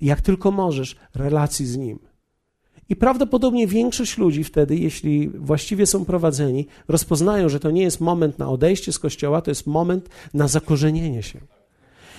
[0.01, 1.99] jak tylko możesz, relacji z Nim.
[2.89, 8.39] I prawdopodobnie większość ludzi wtedy, jeśli właściwie są prowadzeni, rozpoznają, że to nie jest moment
[8.39, 11.41] na odejście z kościoła, to jest moment na zakorzenienie się.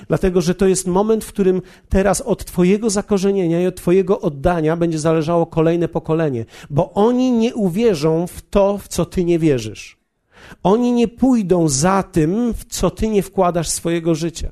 [0.08, 4.78] Dlatego, że to jest moment, w którym teraz od Twojego zakorzenienia i od Twojego oddania
[4.78, 9.98] będzie zależało kolejne pokolenie, bo oni nie uwierzą w to, w co Ty nie wierzysz.
[10.64, 14.52] Oni nie pójdą za tym, w co Ty nie wkładasz swojego życia.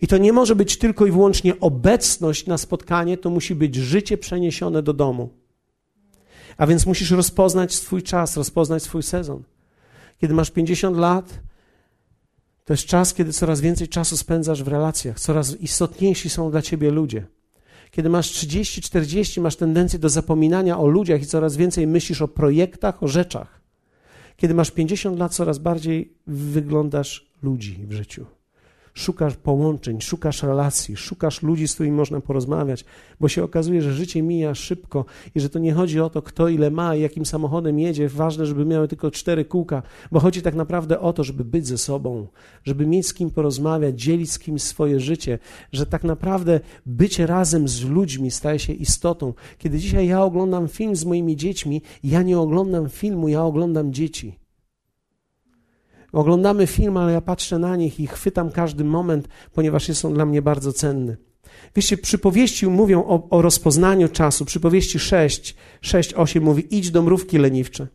[0.00, 4.18] I to nie może być tylko i wyłącznie obecność na spotkanie, to musi być życie
[4.18, 5.28] przeniesione do domu.
[6.56, 9.42] A więc musisz rozpoznać swój czas, rozpoznać swój sezon.
[10.20, 11.40] Kiedy masz 50 lat,
[12.64, 16.90] to jest czas, kiedy coraz więcej czasu spędzasz w relacjach, coraz istotniejsi są dla ciebie
[16.90, 17.26] ludzie.
[17.90, 22.28] Kiedy masz 30, 40, masz tendencję do zapominania o ludziach i coraz więcej myślisz o
[22.28, 23.60] projektach, o rzeczach.
[24.36, 28.26] Kiedy masz 50 lat, coraz bardziej wyglądasz ludzi w życiu
[28.94, 32.84] szukasz połączeń, szukasz relacji, szukasz ludzi, z którymi można porozmawiać,
[33.20, 35.04] bo się okazuje, że życie mija szybko
[35.34, 38.08] i że to nie chodzi o to, kto ile ma i jakim samochodem jedzie.
[38.08, 41.78] Ważne, żeby miały tylko cztery kółka, bo chodzi tak naprawdę o to, żeby być ze
[41.78, 42.26] sobą,
[42.64, 45.38] żeby mieć z kim porozmawiać, dzielić z kimś swoje życie,
[45.72, 49.34] że tak naprawdę bycie razem z ludźmi staje się istotą.
[49.58, 54.43] Kiedy dzisiaj ja oglądam film z moimi dziećmi, ja nie oglądam filmu, ja oglądam dzieci.
[56.14, 60.26] Oglądamy film, ale ja patrzę na nich i chwytam każdy moment, ponieważ jest on dla
[60.26, 61.16] mnie bardzo cenny.
[61.76, 64.44] Wiecie, przypowieści mówią o, o rozpoznaniu czasu.
[64.44, 67.86] Przypowieści 6, 6, 8 mówi: idź do mrówki leniwcze.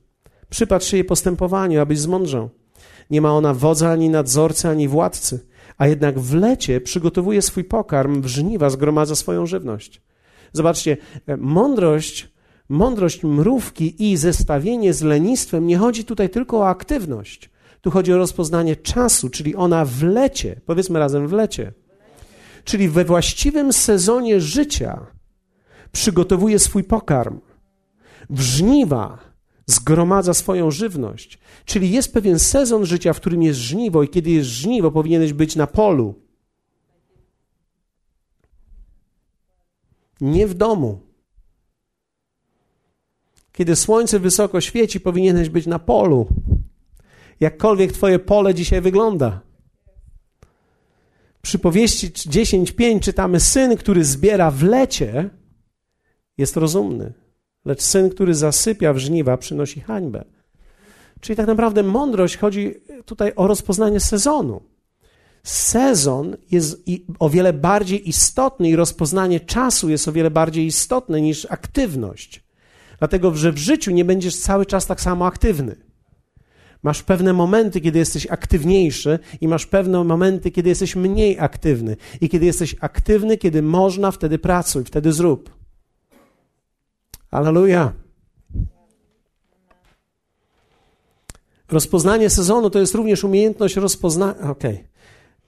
[0.50, 2.50] Przypatrz się jej postępowaniu, abyś zmądrzał.
[3.10, 5.40] Nie ma ona wodza, ani nadzorcy, ani władcy,
[5.78, 10.02] a jednak w lecie przygotowuje swój pokarm, w żniwa zgromadza swoją żywność.
[10.54, 12.30] Zobaczcie, e, mądrość,
[12.70, 17.50] mądrość mrówki i zestawienie z lenistwem nie chodzi tutaj tylko o aktywność.
[17.82, 21.74] Tu chodzi o rozpoznanie czasu, czyli ona w lecie, powiedzmy razem w lecie,
[22.64, 25.08] czyli we właściwym sezonie życia
[25.92, 27.40] przygotowuje swój pokarm,
[28.30, 29.20] w żniwa
[29.66, 31.40] zgromadza swoją żywność.
[31.66, 35.56] Czyli jest pewien sezon życia, w którym jest żniwo, i kiedy jest żniwo, powinieneś być
[35.56, 36.16] na polu.
[40.22, 41.00] Nie w domu.
[43.52, 46.28] Kiedy słońce wysoko świeci, powinieneś być na polu
[47.40, 49.42] jakkolwiek Twoje pole dzisiaj wygląda.
[51.42, 55.30] Przy powieści 10.5 czytamy: Syn, który zbiera w lecie,
[56.38, 57.14] jest rozumny,
[57.66, 60.26] lecz syn, który zasypia w żniwa, przynosi hańbę.
[61.20, 62.76] Czyli tak naprawdę mądrość chodzi
[63.06, 64.62] tutaj o rozpoznanie sezonu.
[65.44, 66.84] Sezon jest
[67.20, 72.44] o wiele bardziej istotny i rozpoznanie czasu jest o wiele bardziej istotne niż aktywność.
[73.00, 75.89] Dlatego, że w życiu nie będziesz cały czas tak samo aktywny
[76.84, 81.98] Masz pewne momenty, kiedy jesteś aktywniejszy, i masz pewne momenty, kiedy jesteś mniej aktywny.
[82.22, 85.50] I kiedy jesteś aktywny, kiedy można, wtedy pracuj, wtedy zrób.
[87.32, 87.94] Aleluja.
[91.72, 94.52] Rozpoznanie sezonu to jest również umiejętność rozpoznania.
[94.52, 94.84] Okej,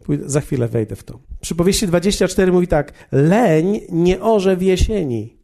[0.03, 0.29] okay.
[0.29, 1.19] za chwilę wejdę w to.
[1.41, 5.37] Przypowieści 24 mówi tak: Leń nie orze w jesieni,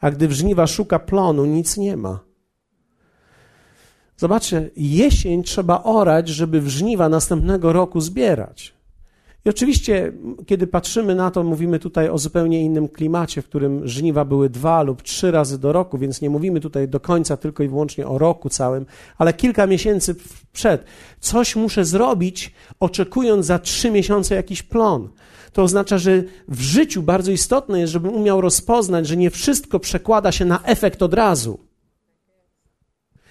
[0.00, 2.25] a gdy w żniwa szuka plonu, nic nie ma.
[4.16, 8.76] Zobaczcie, jesień trzeba orać, żeby w żniwa następnego roku zbierać.
[9.44, 10.12] I oczywiście,
[10.46, 14.82] kiedy patrzymy na to, mówimy tutaj o zupełnie innym klimacie, w którym żniwa były dwa
[14.82, 18.18] lub trzy razy do roku, więc nie mówimy tutaj do końca tylko i wyłącznie o
[18.18, 18.86] roku całym,
[19.18, 20.14] ale kilka miesięcy
[20.52, 20.84] przed.
[21.20, 25.08] Coś muszę zrobić, oczekując za trzy miesiące jakiś plon.
[25.52, 30.32] To oznacza, że w życiu bardzo istotne jest, żebym umiał rozpoznać, że nie wszystko przekłada
[30.32, 31.65] się na efekt od razu.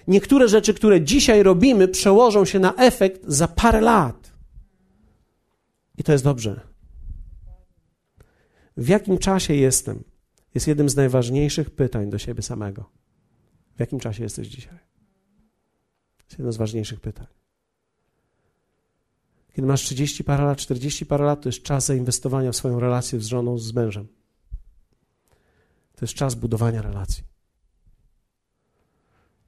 [0.07, 4.31] Niektóre rzeczy, które dzisiaj robimy, przełożą się na efekt za parę lat.
[5.97, 6.61] I to jest dobrze.
[8.77, 10.03] W jakim czasie jestem?
[10.55, 12.89] Jest jednym z najważniejszych pytań do siebie samego.
[13.75, 14.79] W jakim czasie jesteś dzisiaj?
[16.19, 17.27] Jest jedno z ważniejszych pytań.
[19.53, 23.19] Kiedy masz 30 parę lat, 40 parę lat, to jest czas zainwestowania w swoją relację
[23.19, 24.07] z żoną, z mężem.
[25.95, 27.23] To jest czas budowania relacji.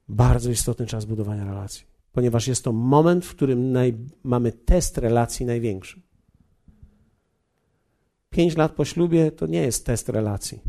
[0.08, 5.46] Bardzo istotny czas budowania relacji, ponieważ jest to moment, w którym naj, mamy test relacji
[5.46, 6.02] największy.
[8.30, 10.60] Pięć lat po ślubie to nie jest test relacji.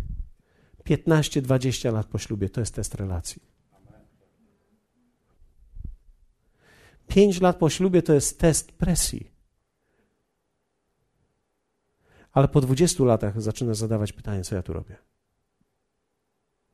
[0.86, 3.42] 15-20 lat po ślubie to jest test relacji.
[7.08, 9.32] Pięć lat po ślubie to jest test presji.
[12.32, 14.96] Ale po 20 latach zaczynasz zadawać pytanie, co ja tu robię.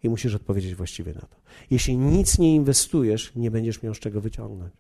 [0.04, 1.38] I musisz odpowiedzieć właściwie na to.
[1.70, 4.74] Jeśli nic nie inwestujesz, nie będziesz miał z czego wyciągnąć.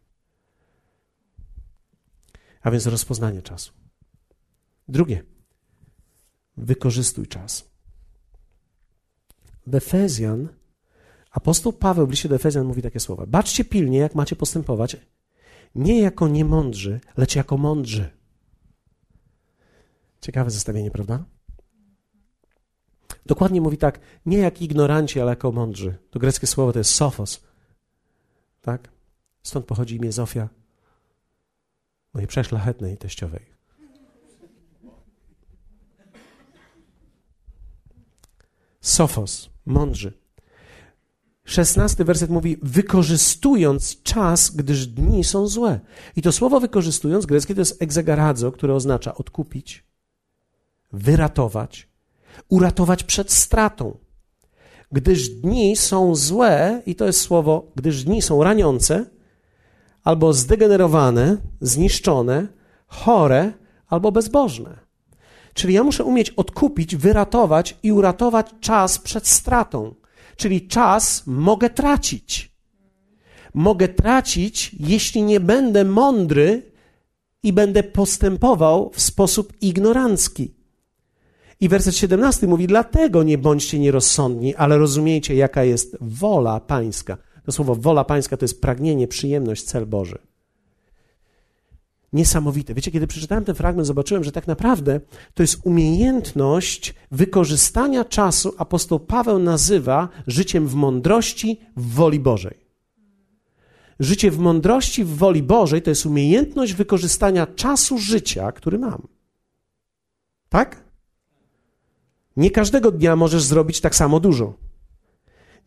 [2.61, 3.73] A więc rozpoznanie czasu.
[4.87, 5.23] Drugie,
[6.57, 7.69] wykorzystuj czas.
[9.67, 10.49] W Efezjan,
[11.31, 13.25] apostoł Paweł w liście do Efezjan mówi takie słowa.
[13.25, 14.97] Baczcie pilnie, jak macie postępować,
[15.75, 18.09] nie jako niemądrzy, lecz jako mądrzy.
[20.21, 21.25] Ciekawe zestawienie, prawda?
[23.25, 25.97] Dokładnie mówi tak, nie jak ignoranci, ale jako mądrzy.
[26.11, 27.43] To greckie słowo to jest sophos.
[28.61, 28.89] Tak?
[29.43, 30.49] Stąd pochodzi imię Zofia,
[32.13, 33.45] mojej przeszlachetnej teściowej.
[38.81, 40.13] Sophos, mądrzy.
[41.45, 45.79] Szesnasty werset mówi, wykorzystując czas, gdyż dni są złe.
[46.15, 49.83] I to słowo wykorzystując, greckie to jest egzegaradzo, które oznacza odkupić,
[50.93, 51.87] wyratować,
[52.49, 53.97] uratować przed stratą.
[54.91, 59.05] Gdyż dni są złe, i to jest słowo, gdyż dni są raniące,
[60.03, 62.47] albo zdegenerowane, zniszczone,
[62.87, 63.53] chore,
[63.87, 64.85] albo bezbożne.
[65.53, 69.95] Czyli ja muszę umieć odkupić, wyratować i uratować czas przed stratą.
[70.35, 72.51] Czyli czas mogę tracić.
[73.53, 76.71] Mogę tracić, jeśli nie będę mądry
[77.43, 80.53] i będę postępował w sposób ignorancki.
[81.59, 87.17] I werset 17 mówi: Dlatego nie bądźcie nierozsądni, ale rozumiejcie, jaka jest wola Pańska.
[87.45, 90.17] To słowo wola Pańska to jest pragnienie, przyjemność, cel Boży.
[92.13, 92.73] Niesamowite.
[92.73, 94.99] Wiecie, kiedy przeczytałem ten fragment, zobaczyłem, że tak naprawdę
[95.33, 98.53] to jest umiejętność wykorzystania czasu.
[98.57, 102.65] Apostoł Paweł nazywa życiem w mądrości, w woli Bożej.
[103.99, 109.07] Życie w mądrości, w woli Bożej to jest umiejętność wykorzystania czasu życia, który mam.
[110.49, 110.84] Tak?
[112.37, 114.53] Nie każdego dnia możesz zrobić tak samo dużo.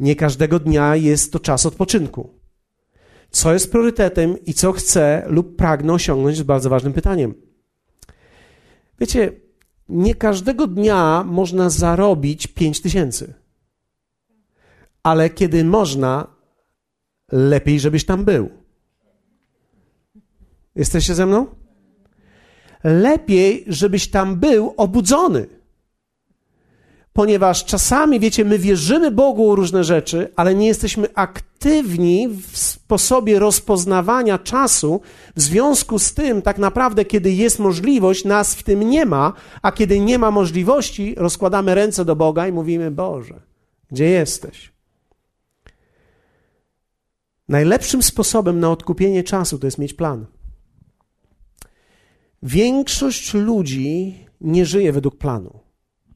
[0.00, 2.30] Nie każdego dnia jest to czas odpoczynku.
[3.30, 7.34] Co jest priorytetem i co chcę lub pragnę osiągnąć jest bardzo ważnym pytaniem.
[9.00, 9.32] Wiecie,
[9.88, 13.34] nie każdego dnia można zarobić 5 tysięcy.
[15.02, 16.26] Ale kiedy można,
[17.32, 18.50] lepiej, żebyś tam był.
[20.74, 21.46] Jesteście ze mną?
[22.84, 25.57] Lepiej, żebyś tam był obudzony
[27.18, 33.38] ponieważ czasami, wiecie, my wierzymy Bogu o różne rzeczy, ale nie jesteśmy aktywni w sposobie
[33.38, 35.00] rozpoznawania czasu.
[35.36, 39.72] W związku z tym, tak naprawdę, kiedy jest możliwość, nas w tym nie ma, a
[39.72, 43.40] kiedy nie ma możliwości, rozkładamy ręce do Boga i mówimy: Boże,
[43.90, 44.72] gdzie jesteś?
[47.48, 50.26] Najlepszym sposobem na odkupienie czasu to jest mieć plan.
[52.42, 55.67] Większość ludzi nie żyje według planu.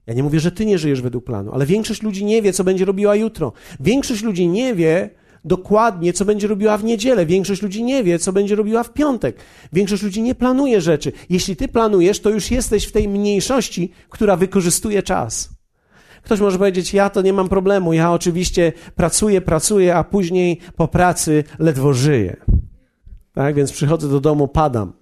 [0.07, 2.65] Ja nie mówię, że ty nie żyjesz według planu, ale większość ludzi nie wie, co
[2.65, 3.53] będzie robiła jutro.
[3.81, 5.11] Większość ludzi nie wie,
[5.45, 7.27] dokładnie, co będzie robiła w niedzielę.
[7.27, 9.37] Większość ludzi nie wie, co będzie robiła w piątek.
[9.73, 11.13] Większość ludzi nie planuje rzeczy.
[11.31, 15.49] Jeśli ty planujesz, to już jesteś w tej mniejszości, która wykorzystuje czas.
[16.23, 20.89] Ktoś może powiedzieć, ja to nie mam problemu, ja oczywiście pracuję, pracuję, a później po
[20.89, 22.37] pracy ledwo żyję.
[23.35, 24.93] Tak, więc przychodzę do domu, padam.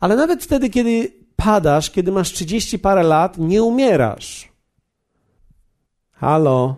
[0.00, 4.48] Ale nawet wtedy, kiedy padasz, kiedy masz 30 parę lat, nie umierasz.
[6.12, 6.76] Halo?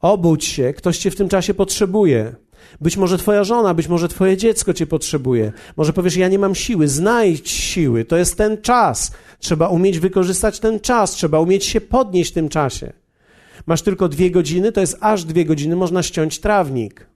[0.00, 2.34] Obudź się, ktoś cię w tym czasie potrzebuje.
[2.80, 5.52] Być może twoja żona, być może twoje dziecko cię potrzebuje.
[5.76, 9.12] Może powiesz, ja nie mam siły, znajdź siły, to jest ten czas.
[9.38, 12.92] Trzeba umieć wykorzystać ten czas, trzeba umieć się podnieść w tym czasie.
[13.66, 17.06] Masz tylko dwie godziny, to jest aż dwie godziny, można ściąć trawnik.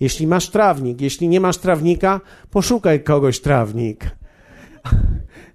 [0.00, 4.10] Jeśli masz trawnik, jeśli nie masz trawnika, poszukaj kogoś trawnik.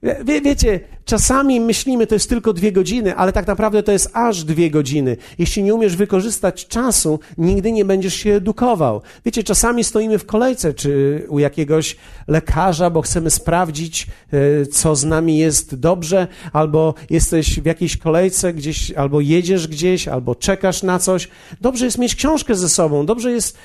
[0.03, 4.43] Wie, wiecie, czasami myślimy, to jest tylko dwie godziny, ale tak naprawdę to jest aż
[4.43, 5.17] dwie godziny.
[5.37, 9.01] Jeśli nie umiesz wykorzystać czasu, nigdy nie będziesz się edukował.
[9.25, 11.95] Wiecie, czasami stoimy w kolejce, czy u jakiegoś
[12.27, 18.53] lekarza, bo chcemy sprawdzić, e, co z nami jest dobrze, albo jesteś w jakiejś kolejce
[18.53, 21.27] gdzieś, albo jedziesz gdzieś, albo czekasz na coś.
[21.61, 23.57] Dobrze jest mieć książkę ze sobą, dobrze jest,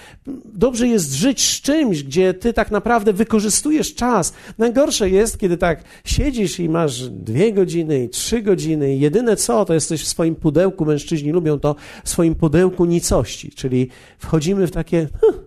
[0.45, 4.32] dobrze jest żyć z czymś, gdzie ty tak naprawdę wykorzystujesz czas.
[4.59, 5.84] Najgorsze jest, kiedy tak
[6.27, 10.35] siedzisz i masz dwie godziny i trzy godziny i jedyne co, to jesteś w swoim
[10.35, 11.74] pudełku, mężczyźni lubią to,
[12.05, 15.45] w swoim pudełku nicości, czyli wchodzimy w takie, huh,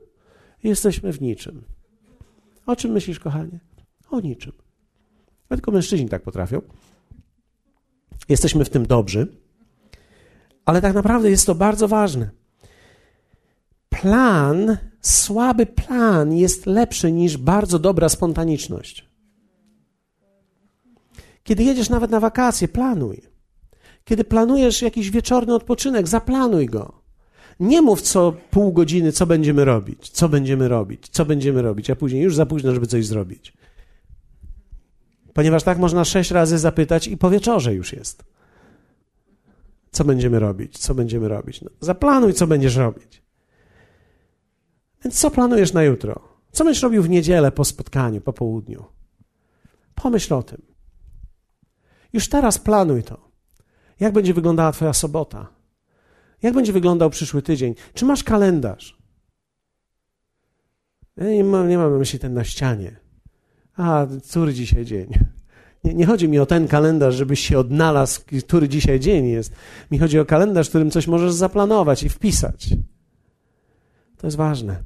[0.64, 1.64] jesteśmy w niczym.
[2.66, 3.60] O czym myślisz, kochanie?
[4.12, 4.52] O niczym.
[5.50, 6.62] Tylko mężczyźni tak potrafią.
[8.30, 9.28] Jesteśmy w tym dobrzy,
[10.66, 12.30] ale tak naprawdę jest to bardzo ważne.
[13.90, 19.09] Plan, słaby plan jest lepszy niż bardzo dobra spontaniczność.
[21.50, 23.22] Kiedy jedziesz nawet na wakacje, planuj.
[24.04, 27.02] Kiedy planujesz jakiś wieczorny odpoczynek, zaplanuj go.
[27.60, 31.96] Nie mów co pół godziny, co będziemy robić, co będziemy robić, co będziemy robić, a
[31.96, 33.54] później już za późno, żeby coś zrobić.
[35.34, 38.24] Ponieważ tak można sześć razy zapytać i po wieczorze już jest.
[39.92, 41.62] Co będziemy robić, co będziemy robić.
[41.62, 43.22] No, zaplanuj, co będziesz robić.
[45.04, 46.22] Więc co planujesz na jutro?
[46.52, 48.86] Co będziesz robił w niedzielę po spotkaniu, po południu?
[49.96, 50.69] Pomyśl o tym.
[52.14, 53.30] Już teraz planuj to.
[54.00, 55.48] Jak będzie wyglądała Twoja sobota?
[56.42, 57.76] Jak będzie wyglądał przyszły tydzień?
[57.94, 58.98] Czy masz kalendarz?
[61.18, 63.00] Ja nie mam, nie mam na myśli ten na ścianie.
[63.78, 65.10] A, który dzisiaj dzień?
[65.84, 69.54] Nie, nie, chodzi mi o ten kalendarz, żebyś się odnalazł, który dzisiaj dzień jest.
[69.92, 72.70] Mi chodzi o kalendarz, w którym coś możesz zaplanować i wpisać.
[74.18, 74.84] To jest ważne.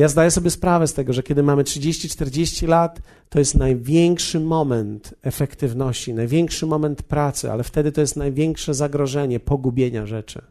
[0.00, 5.14] Ja zdaję sobie sprawę z tego, że kiedy mamy 30-40 lat, to jest największy moment
[5.22, 10.42] efektywności, największy moment pracy, ale wtedy to jest największe zagrożenie pogubienia rzeczy.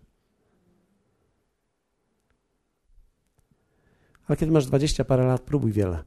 [4.27, 6.03] Ale kiedy masz 20 parę lat, próbuj wiele.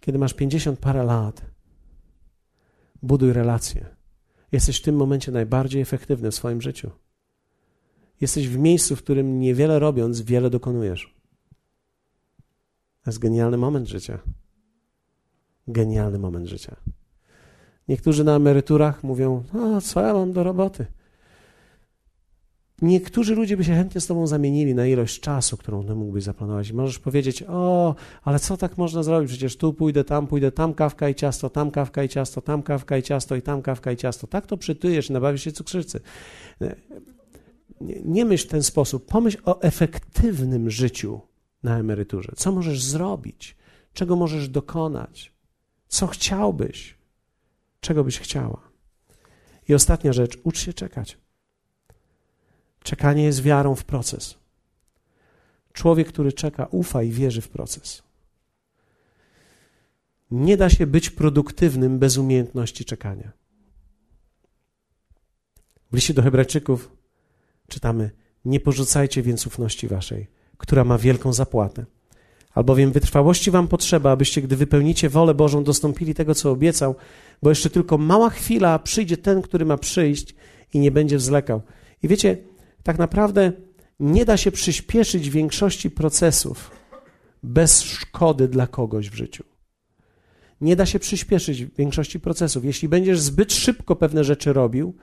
[0.00, 1.42] Kiedy masz 50 parę lat,
[3.02, 3.86] buduj relacje.
[4.52, 6.90] Jesteś w tym momencie najbardziej efektywny w swoim życiu.
[8.20, 11.19] Jesteś w miejscu, w którym niewiele robiąc, wiele dokonujesz.
[13.04, 14.18] To jest genialny moment życia.
[15.68, 16.76] Genialny moment życia.
[17.88, 20.86] Niektórzy na emeryturach mówią: No, co ja mam do roboty?
[22.82, 26.72] Niektórzy ludzie by się chętnie z Tobą zamienili na ilość czasu, którą Ty mógłbyś zaplanować.
[26.72, 29.30] Możesz powiedzieć: O, ale co tak można zrobić?
[29.30, 32.98] Przecież tu pójdę, tam pójdę, tam kawka i ciasto, tam kawka i ciasto, tam kawka
[32.98, 34.26] i ciasto i tam kawka i ciasto.
[34.26, 36.00] Tak to przytyjesz nabawisz się cukrzycy.
[37.80, 39.06] Nie, nie myśl w ten sposób.
[39.06, 41.20] Pomyśl o efektywnym życiu
[41.62, 42.32] na emeryturze?
[42.36, 43.56] Co możesz zrobić?
[43.92, 45.32] Czego możesz dokonać?
[45.88, 46.98] Co chciałbyś?
[47.80, 48.70] Czego byś chciała?
[49.68, 51.18] I ostatnia rzecz, ucz się czekać.
[52.82, 54.38] Czekanie jest wiarą w proces.
[55.72, 58.02] Człowiek, który czeka, ufa i wierzy w proces.
[60.30, 63.32] Nie da się być produktywnym bez umiejętności czekania.
[65.92, 66.92] W liście do Hebrajczyków
[67.68, 68.10] czytamy:
[68.44, 71.84] Nie porzucajcie więc ufności waszej która ma wielką zapłatę.
[72.54, 76.94] Albowiem wytrwałości wam potrzeba, abyście, gdy wypełnicie wolę Bożą, dostąpili tego, co obiecał,
[77.42, 80.34] bo jeszcze tylko mała chwila, przyjdzie ten, który ma przyjść
[80.74, 81.62] i nie będzie wzlekał.
[82.02, 82.38] I wiecie,
[82.82, 83.52] tak naprawdę
[84.00, 86.70] nie da się przyspieszyć większości procesów
[87.42, 89.44] bez szkody dla kogoś w życiu.
[90.60, 92.64] Nie da się przyspieszyć większości procesów.
[92.64, 94.94] Jeśli będziesz zbyt szybko pewne rzeczy robił,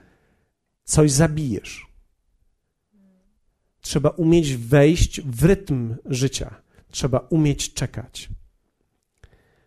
[0.83, 1.86] coś zabijesz.
[3.87, 6.55] Trzeba umieć wejść w rytm życia.
[6.91, 8.29] Trzeba umieć czekać.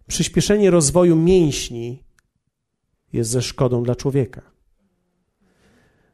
[0.07, 2.03] Przyspieszenie rozwoju mięśni
[3.13, 4.43] jest ze szkodą dla człowieka.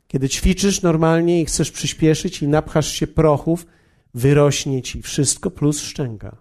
[0.08, 3.66] Kiedy ćwiczysz normalnie i chcesz przyspieszyć i napchasz się prochów,
[4.14, 6.36] wyrośnie ci wszystko plus szczęka.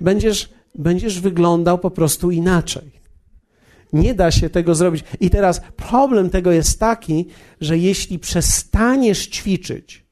[0.00, 3.00] Będziesz, będziesz wyglądał po prostu inaczej.
[3.92, 5.04] Nie da się tego zrobić.
[5.20, 7.26] I teraz problem tego jest taki,
[7.60, 10.02] że jeśli przestaniesz ćwiczyć,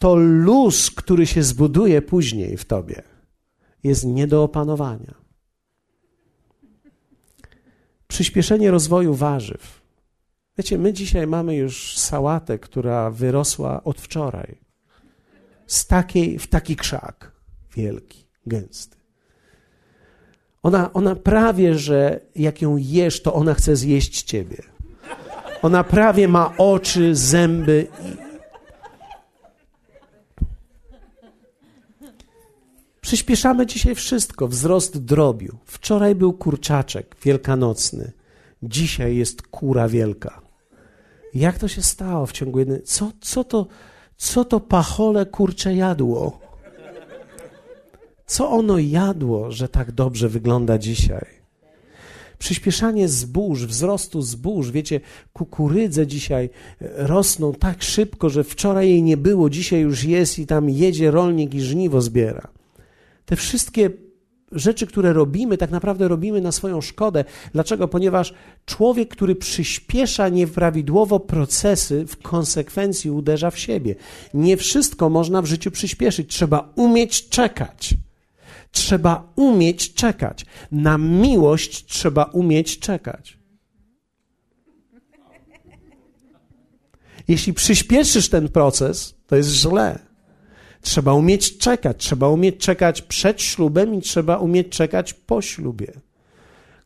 [0.00, 3.02] to luz, który się zbuduje później w tobie,
[3.84, 5.14] jest nie do opanowania.
[8.06, 9.82] Przyspieszenie rozwoju warzyw.
[10.58, 14.58] Wiecie, my dzisiaj mamy już sałatę, która wyrosła od wczoraj.
[15.66, 17.32] Z takiej, w taki krzak
[17.76, 18.96] wielki, gęsty.
[20.62, 24.62] Ona, ona prawie, że jak ją jesz, to ona chce zjeść ciebie.
[25.62, 27.86] Ona prawie ma oczy, zęby
[33.10, 34.48] Przyspieszamy dzisiaj wszystko.
[34.48, 35.58] Wzrost drobiu.
[35.64, 38.12] Wczoraj był kurczaczek wielkanocny.
[38.62, 40.40] Dzisiaj jest kura wielka.
[41.34, 42.82] Jak to się stało w ciągu jednej...
[42.82, 43.66] Co, co, to,
[44.16, 46.40] co to pachole kurcze jadło?
[48.26, 51.26] Co ono jadło, że tak dobrze wygląda dzisiaj?
[52.38, 54.70] Przyspieszanie zbóż, wzrostu zbóż.
[54.70, 55.00] Wiecie,
[55.32, 56.50] kukurydze dzisiaj
[56.96, 61.54] rosną tak szybko, że wczoraj jej nie było, dzisiaj już jest i tam jedzie rolnik
[61.54, 62.59] i żniwo zbiera.
[63.30, 63.90] Te wszystkie
[64.52, 67.24] rzeczy, które robimy, tak naprawdę robimy na swoją szkodę.
[67.52, 67.88] Dlaczego?
[67.88, 68.34] Ponieważ
[68.66, 73.94] człowiek, który przyspiesza nieprawidłowo procesy, w konsekwencji uderza w siebie.
[74.34, 76.30] Nie wszystko można w życiu przyspieszyć.
[76.30, 77.94] Trzeba umieć czekać.
[78.70, 80.46] Trzeba umieć czekać.
[80.72, 83.38] Na miłość trzeba umieć czekać.
[87.28, 90.09] Jeśli przyspieszysz ten proces, to jest źle.
[90.80, 91.96] Trzeba umieć czekać.
[92.04, 95.92] Trzeba umieć czekać przed ślubem i trzeba umieć czekać po ślubie.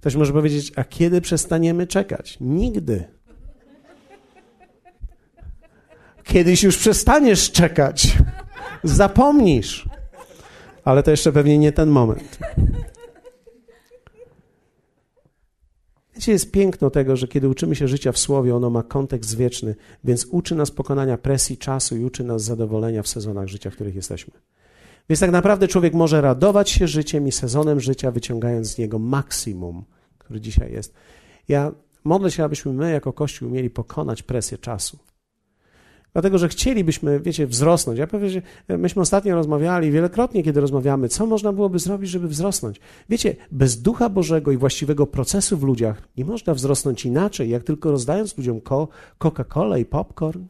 [0.01, 2.36] Ktoś może powiedzieć, a kiedy przestaniemy czekać?
[2.40, 3.05] Nigdy.
[6.24, 8.16] Kiedyś już przestaniesz czekać.
[8.82, 9.88] Zapomnisz.
[10.84, 12.38] Ale to jeszcze pewnie nie ten moment.
[16.14, 19.74] Wiecie, jest piękno tego, że kiedy uczymy się życia w Słowie, ono ma kontekst wieczny,
[20.04, 23.94] więc uczy nas pokonania presji czasu i uczy nas zadowolenia w sezonach życia, w których
[23.94, 24.34] jesteśmy.
[25.08, 29.84] Więc tak naprawdę człowiek może radować się życiem i sezonem życia, wyciągając z niego maksimum,
[30.18, 30.94] który dzisiaj jest.
[31.48, 31.72] Ja
[32.04, 34.98] modlę się, abyśmy my jako Kościół mieli pokonać presję czasu.
[36.14, 37.98] Dlatego, że chcielibyśmy, wiecie, wzrosnąć.
[37.98, 38.42] Ja powiem, że
[38.78, 42.80] myśmy ostatnio rozmawiali, wielokrotnie, kiedy rozmawiamy, co można byłoby zrobić, żeby wzrosnąć.
[43.08, 47.90] Wiecie, bez ducha Bożego i właściwego procesu w ludziach nie można wzrosnąć inaczej, jak tylko
[47.90, 48.60] rozdając ludziom
[49.18, 50.42] Coca-Colę i popcorn.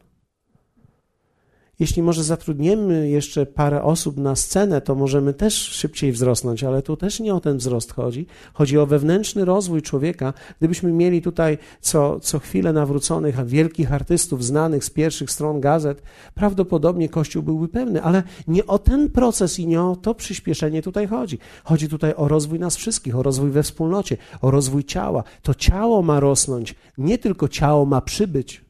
[1.79, 6.97] Jeśli może zatrudniemy jeszcze parę osób na scenę, to możemy też szybciej wzrosnąć, ale tu
[6.97, 8.25] też nie o ten wzrost chodzi.
[8.53, 10.33] Chodzi o wewnętrzny rozwój człowieka.
[10.59, 16.01] Gdybyśmy mieli tutaj co, co chwilę nawróconych, wielkich artystów znanych z pierwszych stron gazet,
[16.33, 21.07] prawdopodobnie Kościół byłby pełny, ale nie o ten proces i nie o to przyspieszenie tutaj
[21.07, 21.39] chodzi.
[21.63, 25.23] Chodzi tutaj o rozwój nas wszystkich, o rozwój we wspólnocie, o rozwój ciała.
[25.41, 28.65] To ciało ma rosnąć, nie tylko ciało ma przybyć.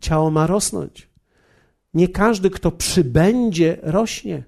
[0.00, 1.05] Ciało ma rosnąć.
[1.96, 4.44] Nie każdy, kto przybędzie, rośnie.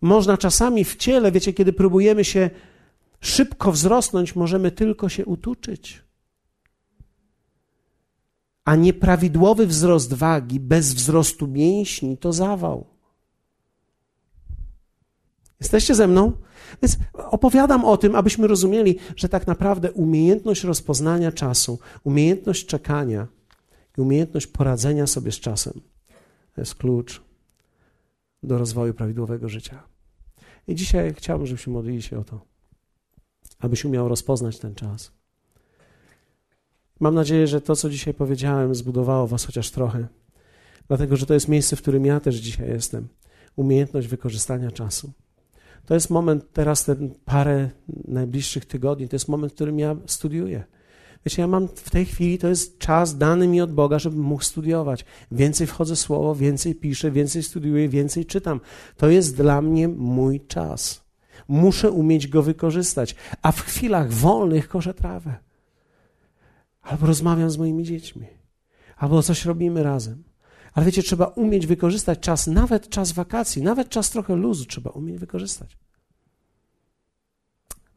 [0.00, 2.50] Można czasami w ciele, wiecie, kiedy próbujemy się
[3.20, 6.02] szybko wzrosnąć, możemy tylko się utuczyć.
[8.64, 12.86] A nieprawidłowy wzrost wagi bez wzrostu mięśni to zawał.
[15.60, 16.32] Jesteście ze mną?
[16.82, 23.39] Więc opowiadam o tym, abyśmy rozumieli, że tak naprawdę umiejętność rozpoznania czasu, umiejętność czekania,
[24.00, 25.80] umiejętność poradzenia sobie z czasem
[26.54, 27.22] to jest klucz
[28.42, 29.82] do rozwoju prawidłowego życia.
[30.68, 32.40] I dzisiaj chciałbym, żebyśmy modlili się o to,
[33.58, 35.12] abyś umiał rozpoznać ten czas.
[37.00, 40.08] Mam nadzieję, że to, co dzisiaj powiedziałem, zbudowało Was chociaż trochę,
[40.88, 43.08] dlatego że to jest miejsce, w którym ja też dzisiaj jestem.
[43.56, 45.12] Umiejętność wykorzystania czasu.
[45.86, 47.70] To jest moment, teraz ten parę
[48.08, 50.64] najbliższych tygodni, to jest moment, w którym ja studiuję.
[51.26, 54.42] Wiecie, ja mam w tej chwili, to jest czas dany mi od Boga, żebym mógł
[54.42, 55.04] studiować.
[55.32, 58.60] Więcej wchodzę w słowo, więcej piszę, więcej studiuję, więcej czytam.
[58.96, 61.04] To jest dla mnie mój czas.
[61.48, 63.14] Muszę umieć go wykorzystać.
[63.42, 65.34] A w chwilach wolnych koszę trawę.
[66.82, 68.26] Albo rozmawiam z moimi dziećmi.
[68.96, 70.24] Albo coś robimy razem.
[70.72, 75.18] Ale wiecie, trzeba umieć wykorzystać czas, nawet czas wakacji, nawet czas trochę luzu trzeba umieć
[75.18, 75.78] wykorzystać.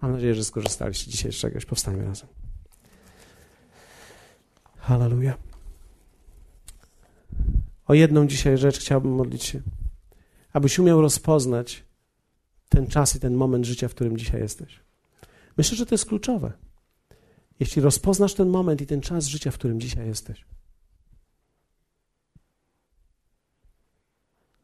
[0.01, 1.65] Mam nadzieję, że skorzystaliście dzisiaj z czegoś.
[1.65, 2.27] Powstajmy razem.
[4.83, 5.37] Halleluja.
[7.85, 9.61] O jedną dzisiaj rzecz chciałbym modlić się,
[10.53, 11.83] abyś umiał rozpoznać
[12.69, 14.79] ten czas i ten moment życia, w którym dzisiaj jesteś.
[15.57, 16.53] Myślę, że to jest kluczowe.
[17.59, 20.45] jeśli rozpoznasz ten moment i ten czas życia, w którym dzisiaj jesteś,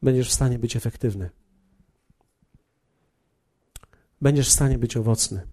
[0.02, 1.30] będziesz w stanie być efektywny.
[4.20, 5.46] Będziesz w stanie być owocny.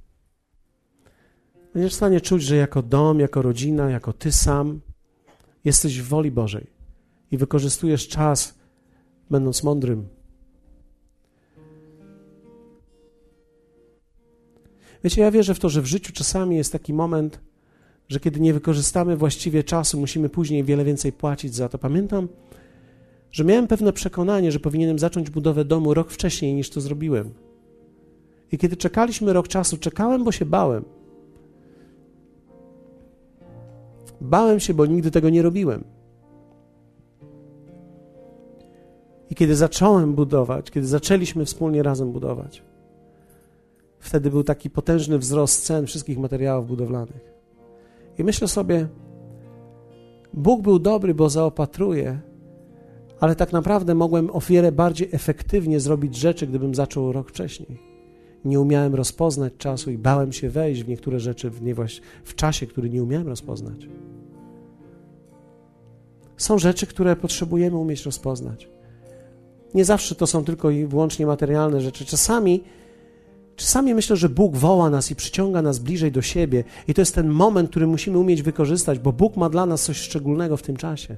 [1.77, 4.81] Będziesz w stanie czuć, że jako dom, jako rodzina, jako ty sam
[5.65, 6.67] jesteś w woli Bożej
[7.31, 8.55] i wykorzystujesz czas,
[9.29, 10.07] będąc mądrym.
[15.03, 17.39] Wiecie, ja wierzę w to, że w życiu czasami jest taki moment,
[18.09, 21.77] że kiedy nie wykorzystamy właściwie czasu, musimy później wiele więcej płacić za to.
[21.77, 22.27] Pamiętam,
[23.31, 27.33] że miałem pewne przekonanie, że powinienem zacząć budowę domu rok wcześniej niż to zrobiłem.
[28.51, 30.96] I kiedy czekaliśmy rok czasu, czekałem, bo się bałem.
[34.21, 35.83] Bałem się, bo nigdy tego nie robiłem.
[39.29, 42.63] I kiedy zacząłem budować, kiedy zaczęliśmy wspólnie razem budować,
[43.99, 47.33] wtedy był taki potężny wzrost cen wszystkich materiałów budowlanych.
[48.17, 48.87] I myślę sobie,
[50.33, 52.19] Bóg był dobry, bo zaopatruje,
[53.19, 57.86] ale tak naprawdę mogłem o wiele bardziej efektywnie zrobić rzeczy, gdybym zaczął rok wcześniej.
[58.47, 62.67] Nie umiałem rozpoznać czasu i bałem się wejść w niektóre rzeczy w, niewłaś- w czasie,
[62.67, 63.87] który nie umiałem rozpoznać.
[66.37, 68.69] Są rzeczy, które potrzebujemy umieć rozpoznać.
[69.73, 72.05] Nie zawsze to są tylko i wyłącznie materialne rzeczy.
[72.05, 72.63] Czasami,
[73.55, 77.15] czasami myślę, że Bóg woła nas i przyciąga nas bliżej do siebie, i to jest
[77.15, 80.77] ten moment, który musimy umieć wykorzystać, bo Bóg ma dla nas coś szczególnego w tym
[80.77, 81.17] czasie.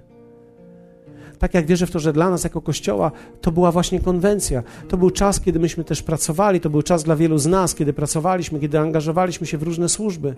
[1.40, 3.12] Tak jak wierzę w to, że dla nas jako Kościoła
[3.42, 4.64] to była właśnie konwencja.
[4.88, 7.94] To był czas, kiedy myśmy też pracowali, to był czas dla wielu z nas, kiedy
[7.94, 10.36] pracowaliśmy, kiedy angażowaliśmy się w różne służby.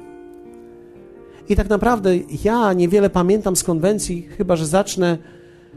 [1.49, 2.09] I tak naprawdę
[2.43, 5.17] ja niewiele pamiętam z konwencji, chyba że zacznę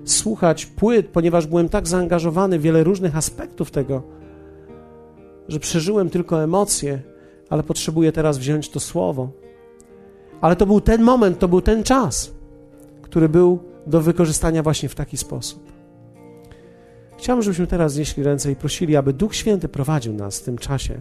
[0.05, 4.03] słuchać płyt, ponieważ byłem tak zaangażowany w wiele różnych aspektów tego,
[5.49, 7.03] że przeżyłem tylko emocje,
[7.51, 9.29] ale potrzebuję teraz wziąć to słowo.
[10.41, 12.33] Ale to był ten moment, to był ten czas,
[13.03, 15.73] który był do wykorzystania właśnie w taki sposób.
[17.19, 21.01] Chciałbym, żebyśmy teraz znieśli ręce i prosili, aby Duch Święty prowadził nas w tym czasie,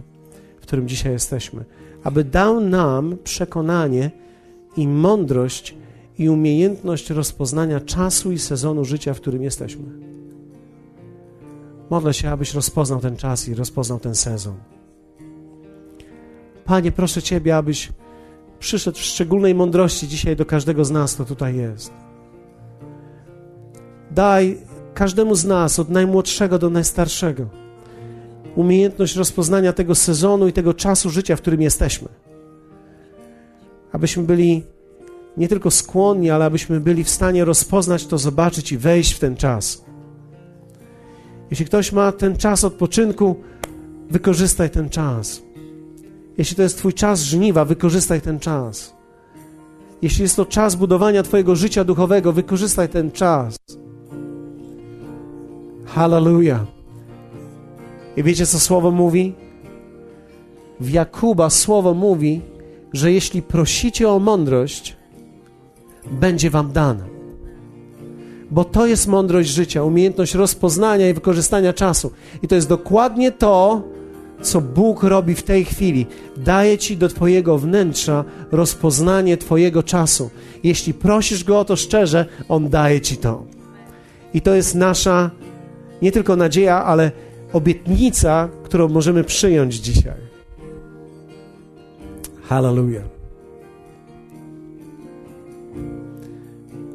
[0.58, 1.64] w którym dzisiaj jesteśmy,
[2.04, 4.10] aby dał nam przekonanie
[4.76, 5.74] i mądrość
[6.18, 9.84] i umiejętność rozpoznania czasu i sezonu życia, w którym jesteśmy.
[11.90, 14.54] Modlę się, abyś rozpoznał ten czas i rozpoznał ten sezon.
[16.64, 17.92] Panie, proszę Ciebie, abyś
[18.58, 21.92] przyszedł w szczególnej mądrości dzisiaj do każdego z nas, kto tutaj jest.
[24.14, 24.58] Daj
[24.94, 27.46] każdemu z nas, od najmłodszego do najstarszego,
[28.56, 32.08] umiejętność rozpoznania tego sezonu i tego czasu życia, w którym jesteśmy.
[33.92, 34.62] Abyśmy byli
[35.36, 39.36] nie tylko skłonni, ale abyśmy byli w stanie rozpoznać to, zobaczyć i wejść w ten
[39.36, 39.84] czas.
[41.50, 43.36] Jeśli ktoś ma ten czas odpoczynku,
[44.10, 45.42] wykorzystaj ten czas.
[46.38, 48.94] Jeśli to jest Twój czas żniwa, wykorzystaj ten czas.
[50.02, 53.56] Jeśli jest to czas budowania Twojego życia duchowego, wykorzystaj ten czas.
[55.86, 56.60] Hallelujah.
[58.16, 59.34] I wiecie, co słowo mówi?
[60.80, 62.40] W Jakuba słowo mówi,
[62.92, 64.96] że jeśli prosicie o mądrość,
[66.10, 67.04] będzie wam dana.
[68.50, 72.10] Bo to jest mądrość życia, umiejętność rozpoznania i wykorzystania czasu.
[72.42, 73.82] I to jest dokładnie to,
[74.42, 76.06] co Bóg robi w tej chwili.
[76.36, 80.30] Daje ci do Twojego wnętrza rozpoznanie Twojego czasu.
[80.64, 83.44] Jeśli prosisz Go o to szczerze, On daje ci to.
[84.34, 85.30] I to jest nasza
[86.02, 87.12] nie tylko nadzieja, ale
[87.52, 90.34] obietnica, którą możemy przyjąć dzisiaj.
[92.42, 93.04] Hallelujah.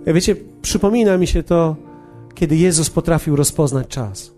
[0.05, 1.75] Ja wiecie, przypomina mi się to,
[2.35, 4.31] kiedy Jezus potrafił rozpoznać czas.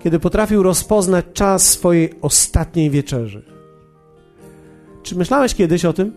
[0.00, 3.42] Kiedy potrafił rozpoznać czas swojej ostatniej wieczerzy.
[5.02, 6.12] Czy myślałeś kiedyś o tym?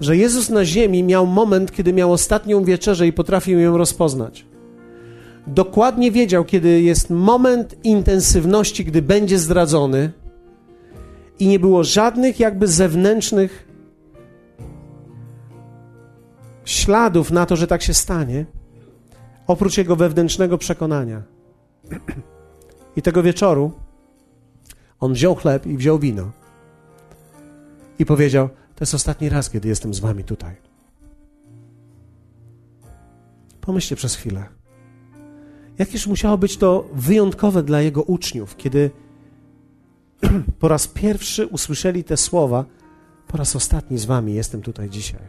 [0.00, 4.44] Że Jezus na ziemi miał moment, kiedy miał ostatnią wieczerzę i potrafił ją rozpoznać.
[5.46, 10.12] Dokładnie wiedział, kiedy jest moment intensywności, gdy będzie zdradzony,
[11.40, 13.68] i nie było żadnych jakby zewnętrznych
[16.64, 18.46] śladów na to, że tak się stanie,
[19.46, 21.22] oprócz jego wewnętrznego przekonania.
[22.96, 23.72] I tego wieczoru
[25.00, 26.30] on wziął chleb i wziął wino
[27.98, 30.56] i powiedział: To jest ostatni raz, kiedy jestem z wami tutaj.
[33.60, 34.59] Pomyślcie przez chwilę.
[35.80, 38.90] Jakież musiało być to wyjątkowe dla jego uczniów, kiedy
[40.60, 42.64] po raz pierwszy usłyszeli te słowa:
[43.28, 45.20] Po raz ostatni z wami jestem tutaj dzisiaj.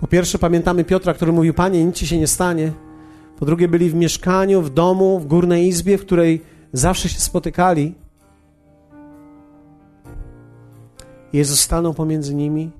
[0.00, 2.72] Po pierwsze, pamiętamy Piotra, który mówił: Panie, nic ci się nie stanie.
[3.38, 6.42] Po drugie, byli w mieszkaniu, w domu, w górnej izbie, w której
[6.72, 7.94] zawsze się spotykali.
[11.32, 12.70] Jezus stanął pomiędzy nimi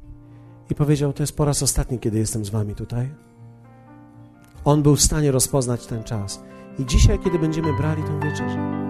[0.70, 3.24] i powiedział: To jest po raz ostatni, kiedy jestem z wami tutaj.
[4.64, 6.42] On był w stanie rozpoznać ten czas.
[6.78, 8.84] I dzisiaj, kiedy będziemy brali tę wieczerzę,